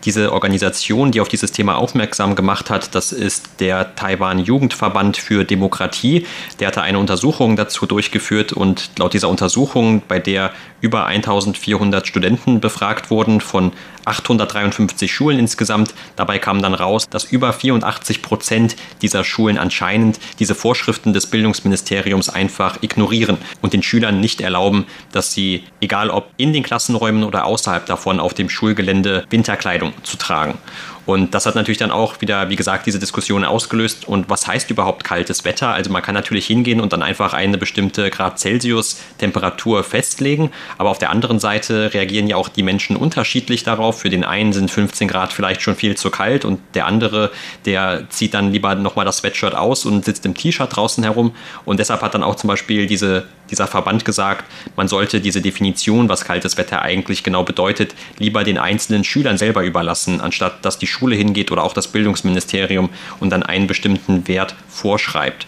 diese 0.03 0.33
Organisation, 0.33 1.11
die 1.11 1.21
auf 1.21 1.29
dieses 1.29 1.51
Thema 1.51 1.75
aufmerksam 1.77 2.35
gemacht 2.35 2.69
hat, 2.69 2.93
das 2.93 3.11
ist 3.11 3.59
der 3.59 3.95
Taiwan 3.95 4.39
Jugendverband 4.39 5.17
für 5.17 5.45
Demokratie. 5.45 6.25
Der 6.59 6.67
hatte 6.67 6.81
eine 6.81 6.99
Untersuchung 6.99 7.55
dazu 7.55 7.85
durchgeführt 7.85 8.51
und 8.53 8.89
laut 8.97 9.13
dieser 9.13 9.29
Untersuchung, 9.29 10.01
bei 10.07 10.19
der 10.19 10.51
über 10.81 11.05
1400 11.05 12.05
Studenten 12.05 12.59
befragt 12.59 13.09
wurden 13.09 13.41
von 13.41 13.71
853 14.05 15.11
Schulen 15.11 15.39
insgesamt. 15.39 15.95
Dabei 16.15 16.37
kam 16.37 16.61
dann 16.61 16.75
raus, 16.75 17.07
dass 17.09 17.23
über 17.23 17.53
84 17.53 18.21
Prozent 18.21 18.75
dieser 19.01 19.23
Schulen 19.23 19.57
anscheinend 19.57 20.19
diese 20.39 20.53
Vorschriften 20.53 21.13
des 21.13 21.27
Bildungsministeriums 21.27 22.29
einfach 22.29 22.83
ignorieren 22.83 23.37
und 23.61 23.73
den 23.73 23.81
Schülern 23.81 24.19
nicht 24.19 24.41
erlauben, 24.41 24.85
dass 25.11 25.33
sie, 25.33 25.63
egal 25.81 26.11
ob 26.11 26.24
in 26.37 26.53
den 26.53 26.63
Klassenräumen 26.63 27.23
oder 27.23 27.45
außerhalb 27.45 27.85
davon 27.85 28.19
auf 28.19 28.33
dem 28.33 28.49
Schulgelände 28.49 29.25
Winterkleidung 29.29 29.93
zu 30.03 30.17
tragen. 30.17 30.57
Und 31.05 31.33
das 31.33 31.45
hat 31.45 31.55
natürlich 31.55 31.77
dann 31.77 31.91
auch 31.91 32.21
wieder, 32.21 32.49
wie 32.49 32.55
gesagt, 32.55 32.85
diese 32.85 32.99
Diskussion 32.99 33.43
ausgelöst. 33.43 34.07
Und 34.07 34.29
was 34.29 34.47
heißt 34.47 34.69
überhaupt 34.71 35.03
kaltes 35.03 35.45
Wetter? 35.45 35.69
Also 35.69 35.91
man 35.91 36.01
kann 36.01 36.15
natürlich 36.15 36.47
hingehen 36.47 36.81
und 36.81 36.93
dann 36.93 37.03
einfach 37.03 37.33
eine 37.33 37.57
bestimmte 37.57 38.09
Grad 38.09 38.39
Celsius 38.39 39.01
Temperatur 39.17 39.83
festlegen. 39.83 40.51
Aber 40.77 40.89
auf 40.89 40.97
der 40.97 41.11
anderen 41.11 41.39
Seite 41.39 41.93
reagieren 41.93 42.27
ja 42.27 42.37
auch 42.37 42.49
die 42.49 42.63
Menschen 42.63 42.95
unterschiedlich 42.95 43.63
darauf. 43.63 43.99
Für 43.99 44.09
den 44.09 44.23
einen 44.23 44.53
sind 44.53 44.71
15 44.71 45.07
Grad 45.07 45.33
vielleicht 45.33 45.61
schon 45.61 45.75
viel 45.75 45.95
zu 45.95 46.09
kalt 46.09 46.45
und 46.45 46.59
der 46.73 46.85
andere, 46.85 47.31
der 47.65 48.09
zieht 48.09 48.33
dann 48.33 48.51
lieber 48.51 48.75
nochmal 48.75 49.05
das 49.05 49.17
Sweatshirt 49.17 49.55
aus 49.55 49.85
und 49.85 50.05
sitzt 50.05 50.25
im 50.25 50.33
T-Shirt 50.33 50.75
draußen 50.75 51.03
herum. 51.03 51.35
Und 51.65 51.79
deshalb 51.79 52.01
hat 52.01 52.13
dann 52.13 52.23
auch 52.23 52.35
zum 52.35 52.47
Beispiel 52.47 52.87
diese, 52.87 53.25
dieser 53.51 53.67
Verband 53.67 54.05
gesagt, 54.05 54.45
man 54.75 54.87
sollte 54.87 55.21
diese 55.21 55.41
Definition, 55.41 56.09
was 56.09 56.25
kaltes 56.25 56.57
Wetter 56.57 56.81
eigentlich 56.81 57.23
genau 57.23 57.43
bedeutet, 57.43 57.93
lieber 58.17 58.43
den 58.43 58.57
einzelnen 58.57 59.03
Schülern 59.03 59.37
selber 59.37 59.63
überlassen, 59.63 60.21
anstatt 60.21 60.65
dass 60.65 60.79
die 60.79 60.87
Schule 60.95 61.15
hingeht 61.15 61.51
oder 61.51 61.63
auch 61.63 61.73
das 61.73 61.89
Bildungsministerium 61.89 62.89
und 63.19 63.29
dann 63.29 63.43
einen 63.43 63.67
bestimmten 63.67 64.27
Wert 64.27 64.55
vorschreibt. 64.69 65.45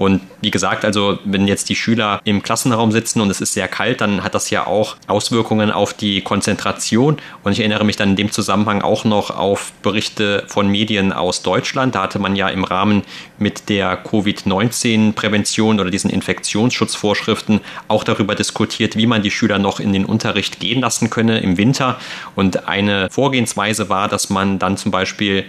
Und 0.00 0.22
wie 0.40 0.50
gesagt, 0.50 0.86
also 0.86 1.18
wenn 1.26 1.46
jetzt 1.46 1.68
die 1.68 1.76
Schüler 1.76 2.22
im 2.24 2.42
Klassenraum 2.42 2.90
sitzen 2.90 3.20
und 3.20 3.28
es 3.28 3.42
ist 3.42 3.52
sehr 3.52 3.68
kalt, 3.68 4.00
dann 4.00 4.24
hat 4.24 4.34
das 4.34 4.48
ja 4.48 4.66
auch 4.66 4.96
Auswirkungen 5.08 5.70
auf 5.70 5.92
die 5.92 6.22
Konzentration. 6.22 7.18
Und 7.44 7.52
ich 7.52 7.60
erinnere 7.60 7.84
mich 7.84 7.96
dann 7.96 8.08
in 8.08 8.16
dem 8.16 8.32
Zusammenhang 8.32 8.80
auch 8.80 9.04
noch 9.04 9.28
auf 9.28 9.72
Berichte 9.82 10.44
von 10.46 10.68
Medien 10.68 11.12
aus 11.12 11.42
Deutschland. 11.42 11.96
Da 11.96 12.04
hatte 12.04 12.18
man 12.18 12.34
ja 12.34 12.48
im 12.48 12.64
Rahmen 12.64 13.02
mit 13.38 13.68
der 13.68 13.94
Covid-19-Prävention 13.98 15.78
oder 15.78 15.90
diesen 15.90 16.08
Infektionsschutzvorschriften 16.08 17.60
auch 17.88 18.02
darüber 18.02 18.34
diskutiert, 18.34 18.96
wie 18.96 19.06
man 19.06 19.20
die 19.20 19.30
Schüler 19.30 19.58
noch 19.58 19.80
in 19.80 19.92
den 19.92 20.06
Unterricht 20.06 20.60
gehen 20.60 20.80
lassen 20.80 21.10
könne 21.10 21.40
im 21.40 21.58
Winter. 21.58 22.00
Und 22.36 22.66
eine 22.66 23.10
Vorgehensweise 23.10 23.90
war, 23.90 24.08
dass 24.08 24.30
man 24.30 24.58
dann 24.58 24.78
zum 24.78 24.92
Beispiel 24.92 25.44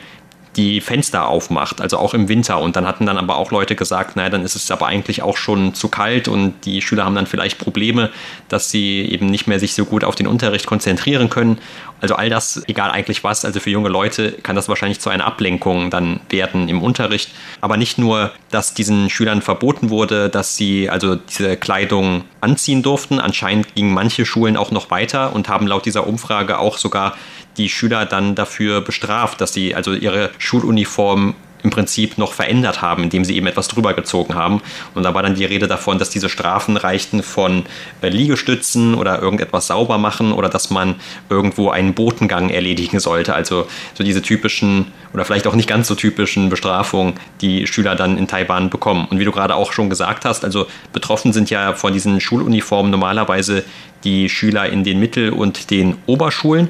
die 0.56 0.82
Fenster 0.82 1.28
aufmacht, 1.28 1.80
also 1.80 1.98
auch 1.98 2.14
im 2.14 2.28
Winter. 2.28 2.60
Und 2.60 2.76
dann 2.76 2.86
hatten 2.86 3.06
dann 3.06 3.18
aber 3.18 3.38
auch 3.38 3.52
Leute 3.52 3.76
gesagt, 3.76 4.16
naja, 4.16 4.30
dann 4.30 4.44
ist 4.44 4.56
es 4.56 4.70
aber 4.70 4.88
eigentlich 4.88 5.22
auch 5.22 5.38
schon 5.38 5.74
zu 5.74 5.88
kalt 5.88 6.28
und 6.28 6.66
die 6.66 6.82
Schüler 6.82 7.06
haben 7.06 7.16
dann 7.16 7.28
vielleicht 7.28 7.58
Probleme, 7.58 8.10
dass 8.50 8.70
sie 8.70 9.02
eben 9.02 9.28
nicht 9.28 9.48
mehr 9.48 9.60
sich 9.60 9.74
so 9.74 9.86
gut 9.86 10.04
auf 10.04 10.16
den 10.16 10.28
Unterricht 10.28 10.66
konzentrieren 10.66 11.30
können. 11.30 11.60
Also 12.02 12.16
all 12.16 12.30
das, 12.30 12.64
egal 12.68 12.92
eigentlich 12.92 13.24
was, 13.24 13.46
also 13.46 13.60
für 13.60 13.70
junge 13.70 13.90
Leute 13.90 14.32
kann 14.32 14.56
das 14.56 14.68
wahrscheinlich 14.68 15.00
zu 15.00 15.10
einer 15.10 15.26
Ablenkung 15.26 15.92
dann 15.92 16.20
werden 16.30 16.68
im 16.68 16.82
Unterricht. 16.82 17.30
Aber 17.62 17.78
nicht 17.78 17.98
nur, 17.98 18.32
dass 18.50 18.74
diesen 18.74 19.10
Schülern 19.10 19.42
verboten 19.42 19.90
wurde, 19.90 20.30
dass 20.30 20.58
sie 20.58 20.90
also 20.90 21.16
diese 21.16 21.56
Kleidung 21.58 22.24
anziehen 22.42 22.82
durften. 22.82 23.20
Anscheinend 23.20 23.76
gingen 23.76 23.94
manche 23.94 24.26
Schulen 24.26 24.58
auch 24.58 24.72
noch 24.72 24.90
weiter 24.90 25.34
und 25.34 25.48
haben 25.48 25.68
laut 25.68 25.86
dieser 25.86 26.08
Umfrage 26.08 26.58
auch 26.58 26.78
sogar 26.78 27.16
die 27.58 27.70
Schüler 27.70 28.06
dann 28.06 28.36
dafür 28.36 28.82
bestraft, 28.82 29.42
dass 29.42 29.54
sie 29.54 29.76
also 29.76 29.94
ihre 29.94 30.32
Schuluniform 30.38 31.36
im 31.64 31.70
Prinzip 31.70 32.18
noch 32.18 32.34
verändert 32.34 32.82
haben, 32.82 33.04
indem 33.04 33.26
sie 33.26 33.36
eben 33.36 33.48
etwas 33.48 33.68
drüber 33.68 33.94
gezogen 33.94 34.36
haben. 34.36 34.62
Und 34.96 35.04
da 35.04 35.14
war 35.14 35.24
dann 35.24 35.36
die 35.36 35.46
Rede 35.46 35.68
davon, 35.68 36.00
dass 36.00 36.10
diese 36.10 36.30
Strafen 36.30 36.78
reichten 36.78 37.24
von 37.24 37.64
äh, 38.02 38.10
Liegestützen 38.10 38.96
oder 38.96 39.22
irgendetwas 39.22 39.68
sauber 39.68 39.98
machen 39.98 40.32
oder 40.32 40.50
dass 40.50 40.70
man 40.70 40.96
irgendwo 41.30 41.70
einen 41.70 41.94
Botengang 41.94 42.50
erledigen 42.50 43.00
sollte. 43.00 43.34
Also 43.34 43.68
so 43.94 44.04
diese 44.04 44.22
typischen 44.22 44.88
oder 45.14 45.26
vielleicht 45.26 45.48
auch 45.48 45.56
nicht 45.56 45.68
ganz 45.68 45.88
so 45.88 45.96
typischen 45.96 46.50
Bestrafungen, 46.50 47.16
die 47.42 47.68
Schüler 47.68 47.96
dann 47.96 48.18
in 48.18 48.28
Taiwan 48.28 48.70
bekommen. 48.70 49.08
Und 49.10 49.20
wie 49.20 49.26
du 49.26 49.32
gerade 49.32 49.56
auch 49.56 49.74
schon 49.74 49.90
gesagt 49.90 50.26
hast, 50.26 50.46
also 50.46 50.68
betroffen 50.94 51.34
sind 51.34 51.50
ja 51.50 51.74
von 51.74 51.94
diesen 51.94 52.22
Schuluniformen 52.22 52.92
normalerweise 52.92 53.64
die 54.04 54.30
Schüler 54.30 54.68
in 54.70 54.84
den 54.84 55.00
Mittel- 55.00 55.32
und 55.32 55.70
den 55.70 55.98
Oberschulen. 56.06 56.70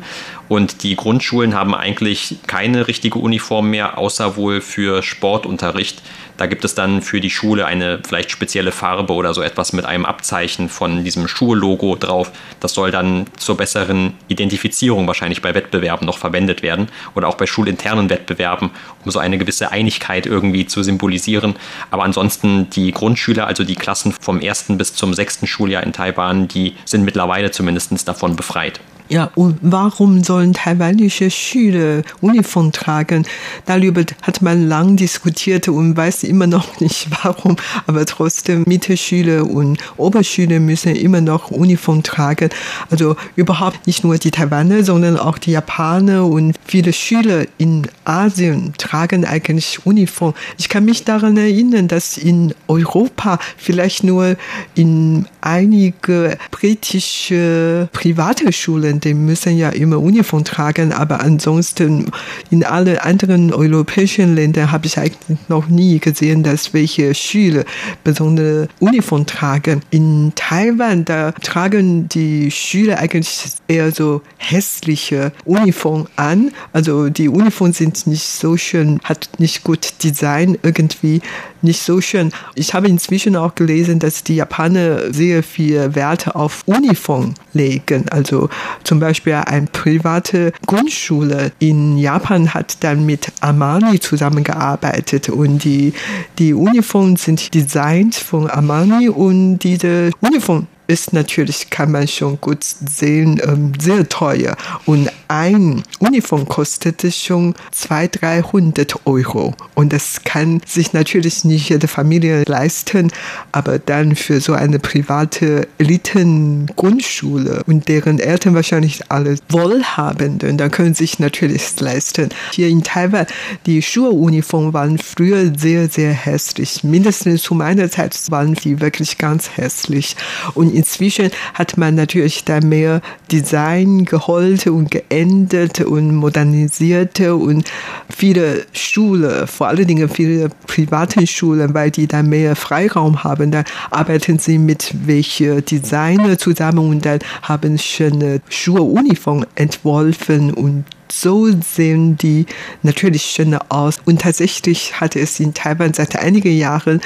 Und 0.50 0.84
die 0.84 0.96
Grundschulen 0.98 1.56
haben 1.56 1.74
eigentlich 1.74 2.36
keine 2.46 2.88
richtige 2.88 3.20
Uniform 3.20 3.70
mehr, 3.70 3.98
außer 3.98 4.36
wohl 4.36 4.60
für 4.60 4.81
Sportunterricht. 5.02 6.02
Da 6.38 6.48
gibt 6.48 6.66
es 6.66 6.74
dann 6.74 7.02
für 7.02 7.22
die 7.22 7.30
Schule 7.30 7.66
eine 7.66 8.00
vielleicht 8.06 8.32
spezielle 8.32 8.72
Farbe 8.72 9.14
oder 9.14 9.34
so 9.34 9.42
etwas 9.42 9.74
mit 9.74 9.86
einem 9.86 10.06
Abzeichen 10.06 10.70
von 10.70 11.04
diesem 11.04 11.28
Schullogo 11.28 11.96
drauf. 11.96 12.32
Das 12.60 12.74
soll 12.74 12.90
dann 12.90 13.28
zur 13.38 13.58
besseren 13.58 14.14
Identifizierung 14.28 15.06
wahrscheinlich 15.06 15.42
bei 15.42 15.54
Wettbewerben 15.54 16.06
noch 16.06 16.18
verwendet 16.18 16.64
werden 16.64 16.88
oder 17.14 17.28
auch 17.28 17.36
bei 17.36 17.46
schulinternen 17.46 18.10
Wettbewerben, 18.10 18.72
um 19.06 19.12
so 19.12 19.20
eine 19.20 19.38
gewisse 19.38 19.72
Einigkeit 19.72 20.26
irgendwie 20.26 20.66
zu 20.66 20.82
symbolisieren. 20.82 21.56
Aber 21.92 22.04
ansonsten 22.04 22.70
die 22.72 22.92
Grundschüler, 22.92 23.46
also 23.46 23.64
die 23.64 23.76
Klassen 23.76 24.12
vom 24.12 24.40
ersten 24.40 24.80
bis 24.80 24.96
zum 24.96 25.14
sechsten 25.14 25.46
Schuljahr 25.46 25.84
in 25.84 25.94
Taiwan, 25.94 26.48
die 26.48 26.76
sind 26.86 27.04
mittlerweile 27.04 27.52
zumindest 27.52 28.08
davon 28.08 28.36
befreit. 28.36 28.80
Ja, 29.12 29.30
und 29.36 29.58
warum 29.62 30.24
sollen 30.24 30.54
taiwanische 30.54 31.30
Schüler 31.30 32.04
Uniform 32.22 32.72
tragen? 32.72 33.26
Darüber 33.66 34.06
hat 34.22 34.42
man 34.42 34.70
lang 34.70 34.96
diskutiert 34.96 35.68
und 35.68 35.98
weiß 35.98 36.24
immer 36.24 36.48
noch 36.48 36.80
nicht 36.80 37.10
warum, 37.22 37.58
aber 37.88 38.06
trotzdem 38.06 38.64
Mittelschüler 38.66 39.46
und 39.46 39.80
Oberschüler 39.98 40.62
müssen 40.62 40.96
immer 40.96 41.20
noch 41.20 41.52
Uniform 41.52 42.04
tragen. 42.04 42.52
Also 42.90 43.18
überhaupt 43.36 43.86
nicht 43.86 44.06
nur 44.06 44.18
die 44.18 44.32
Taiwaner, 44.32 44.86
sondern 44.86 45.18
auch 45.18 45.38
die 45.38 45.52
Japaner 45.52 46.26
und 46.26 46.56
viele 46.66 46.94
Schüler 46.94 47.44
in 47.58 47.90
Asien 48.06 48.72
tragen 48.78 49.26
eigentlich 49.26 49.86
Uniform. 49.86 50.34
Ich 50.58 50.70
kann 50.70 50.86
mich 50.86 51.04
daran 51.04 51.36
erinnern, 51.36 51.90
dass 51.90 52.18
in 52.18 52.54
Europa 52.70 53.40
vielleicht 53.58 54.06
nur 54.06 54.38
in 54.74 55.28
einige 55.42 56.38
britische 56.50 57.90
private 57.92 58.54
Schulen 58.54 59.01
die 59.04 59.14
müssen 59.14 59.58
ja 59.58 59.70
immer 59.70 60.00
Uniform 60.00 60.44
tragen, 60.44 60.94
aber 60.94 61.22
ansonsten 61.22 62.12
in 62.50 62.64
allen 62.64 62.98
anderen 62.98 63.54
europäischen 63.54 64.36
Ländern 64.36 64.72
habe 64.72 64.88
ich 64.88 64.98
eigentlich 64.98 65.38
noch 65.48 65.68
nie 65.68 66.00
gesehen, 66.00 66.44
dass 66.44 66.74
welche 66.74 67.14
Schüler 67.14 67.64
besondere 68.04 68.68
Uniform 68.80 69.26
tragen. 69.26 69.82
In 69.90 70.34
Taiwan, 70.36 71.06
da 71.06 71.32
tragen 71.32 72.08
die 72.10 72.52
Schüler 72.52 73.00
eigentlich 73.00 73.46
eher 73.68 73.92
so 73.92 74.22
hässliche 74.38 75.32
Uniform 75.46 76.08
an. 76.16 76.52
Also 76.74 77.10
die 77.10 77.30
Uniformen 77.30 77.74
sind 77.74 78.08
nicht 78.08 78.24
so 78.24 78.58
schön, 78.58 79.00
hat 79.04 79.30
nicht 79.40 79.64
gut 79.64 79.94
Design 80.04 80.58
irgendwie 80.64 81.22
nicht 81.62 81.82
so 81.82 82.02
schön. 82.02 82.32
Ich 82.56 82.74
habe 82.74 82.88
inzwischen 82.88 83.36
auch 83.36 83.56
gelesen, 83.56 84.00
dass 84.00 84.24
die 84.24 84.36
Japaner 84.36 85.14
sehr 85.14 85.44
viel 85.44 85.96
Wert 85.96 86.36
auf 86.36 86.64
Uniform 86.66 87.34
legen. 87.54 88.06
Also 88.10 88.50
zum 88.92 89.00
Beispiel 89.00 89.36
eine 89.36 89.68
private 89.68 90.52
Grundschule 90.68 91.54
in 91.60 91.98
Japan 91.98 92.54
hat 92.54 92.84
dann 92.84 93.06
mit 93.06 93.32
Armani 93.40 94.02
zusammengearbeitet. 94.02 95.30
Und 95.30 95.64
die, 95.64 95.94
die 96.38 96.54
Uniformen 96.54 97.16
sind 97.16 97.54
designt 97.54 98.16
von 98.16 98.50
Armani 98.50 99.08
und 99.08 99.60
diese 99.60 100.12
Uniform 100.20 100.68
ist 100.88 101.14
natürlich, 101.14 101.70
kann 101.70 101.92
man 101.92 102.08
schon 102.08 102.40
gut 102.42 102.64
sehen, 102.64 103.42
ähm, 103.44 103.74
sehr 103.80 104.08
teuer. 104.10 104.56
Und 104.86 105.10
ein 105.28 105.84
Uniform 106.00 106.48
kostete 106.48 107.12
schon 107.12 107.56
200, 107.72 108.22
300 108.22 109.06
Euro. 109.06 109.54
Und 109.76 109.94
das 109.94 110.24
kann 110.24 110.62
sich 110.66 110.94
natürlich 110.94 111.46
nicht 111.46 111.70
jede 111.70 111.88
Familie 111.88 112.44
leisten, 112.46 113.12
aber 113.52 113.80
dann 113.80 114.16
für 114.16 114.42
so 114.42 114.54
eine 114.54 114.80
private 114.80 115.68
Elitengrundschule 115.78 117.64
und 117.66 117.88
deren 117.88 118.20
Eltern 118.20 118.56
wahrscheinlich 118.56 119.12
alle 119.12 119.38
Wohlhabenden, 119.50 120.58
dann 120.58 120.72
können 120.72 120.94
sich 120.94 121.20
natürlich 121.20 121.80
leisten. 121.80 122.30
Hier 122.54 122.68
in 122.68 122.84
Taiwan, 122.84 123.26
die 123.66 123.82
Schuluniformen 123.82 124.74
waren 124.74 124.98
früher 124.98 125.52
sehr, 125.58 125.90
sehr 125.90 126.12
hässlich. 126.12 126.84
Mindestens 126.84 127.44
zu 127.44 127.56
meiner 127.56 127.90
Zeit 127.90 128.16
waren 128.30 128.54
die 128.56 128.82
wirklich 128.82 129.18
ganz 129.18 129.52
hässlich. 129.56 130.16
Und 130.54 130.71
inzwischen 130.74 131.30
hat 131.54 131.78
man 131.78 131.96
natürlich 131.96 132.44
da 132.46 132.60
mehr 132.60 133.02
Design 133.32 134.06
geholt 134.06 134.68
und 134.68 134.92
geändert 134.92 135.82
und 135.82 136.16
modernisiert 136.16 137.20
und 137.20 137.70
viele 138.10 138.66
Schulen, 138.74 139.48
vor 139.48 139.68
allen 139.68 139.88
Dingen 139.88 140.10
viele 140.10 140.50
private 140.68 141.26
Schulen, 141.28 141.74
weil 141.74 141.92
die 141.92 142.08
da 142.08 142.24
mehr 142.24 142.56
Freiraum 142.56 143.24
haben, 143.24 143.52
da 143.52 143.64
arbeiten 143.90 144.40
sie 144.40 144.58
mit 144.58 144.94
welchen 145.06 145.64
Designer 145.66 146.38
zusammen 146.38 146.90
und 146.90 147.06
dann 147.06 147.20
haben 147.42 147.78
schöne 147.78 148.42
Schuluniform 148.50 149.46
entworfen 149.56 150.54
und 150.54 150.86
so 151.12 151.48
sehen 151.62 152.18
die 152.18 152.46
natürlich 152.84 153.24
schöner 153.24 153.62
aus. 153.70 154.00
Und 154.06 154.22
tatsächlich 154.22 155.00
hatte 155.00 155.20
es 155.20 155.40
in 155.40 155.54
Taiwan 155.54 155.94
seit 155.94 156.16
einigen 156.16 156.56
Jahren, 156.56 157.02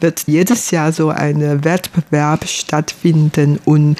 wird 0.00 0.24
jedes 0.26 0.70
Jahr 0.70 0.92
so 0.92 1.10
ein 1.10 1.64
Wettbewerb 1.64 2.48
stattfinden 2.48 3.58
und 3.64 3.96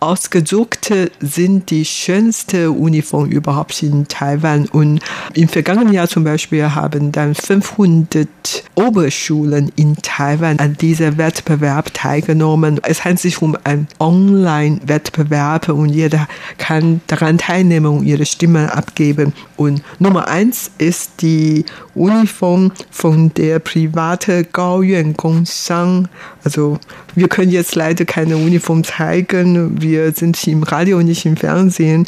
ausgesuchte 0.00 1.10
sind 1.20 1.70
die 1.70 1.84
schönste 1.84 2.70
Uniform 2.70 3.26
überhaupt 3.26 3.82
in 3.82 4.08
Taiwan. 4.08 4.66
Und 4.66 5.00
im 5.34 5.48
vergangenen 5.48 5.92
Jahr 5.92 6.08
zum 6.08 6.24
Beispiel 6.24 6.74
haben 6.74 7.12
dann 7.12 7.34
500 7.34 8.28
Oberschulen 8.74 9.72
in 9.76 9.96
Taiwan 9.96 10.58
an 10.58 10.74
diesem 10.74 11.18
Wettbewerb 11.18 11.92
teilgenommen. 11.94 12.80
Es 12.82 13.04
handelt 13.04 13.20
sich 13.20 13.42
um 13.42 13.56
einen 13.64 13.88
Online-Wettbewerb 13.98 15.68
und 15.68 15.88
jeder 15.88 16.28
kann 16.58 17.00
daran 17.06 17.38
teilnehmen 17.38 17.98
und 17.98 18.06
ihre 18.06 18.26
Stimme 18.26 18.74
abgeben. 18.74 19.32
Und 19.56 19.82
Nummer 19.98 20.28
eins 20.28 20.70
ist 20.78 21.22
die 21.22 21.64
Uniform 21.94 22.72
von 22.90 23.34
der 23.34 23.58
private 23.58 24.44
Gaoyuan 24.44 25.16
Gongshang. 25.16 26.08
Also 26.48 26.78
wir 27.14 27.28
können 27.28 27.50
jetzt 27.50 27.74
leider 27.74 28.06
keine 28.06 28.38
Uniform 28.38 28.82
zeigen. 28.82 29.82
Wir 29.82 30.12
sind 30.12 30.46
im 30.46 30.62
Radio, 30.62 31.02
nicht 31.02 31.26
im 31.26 31.36
Fernsehen. 31.36 32.06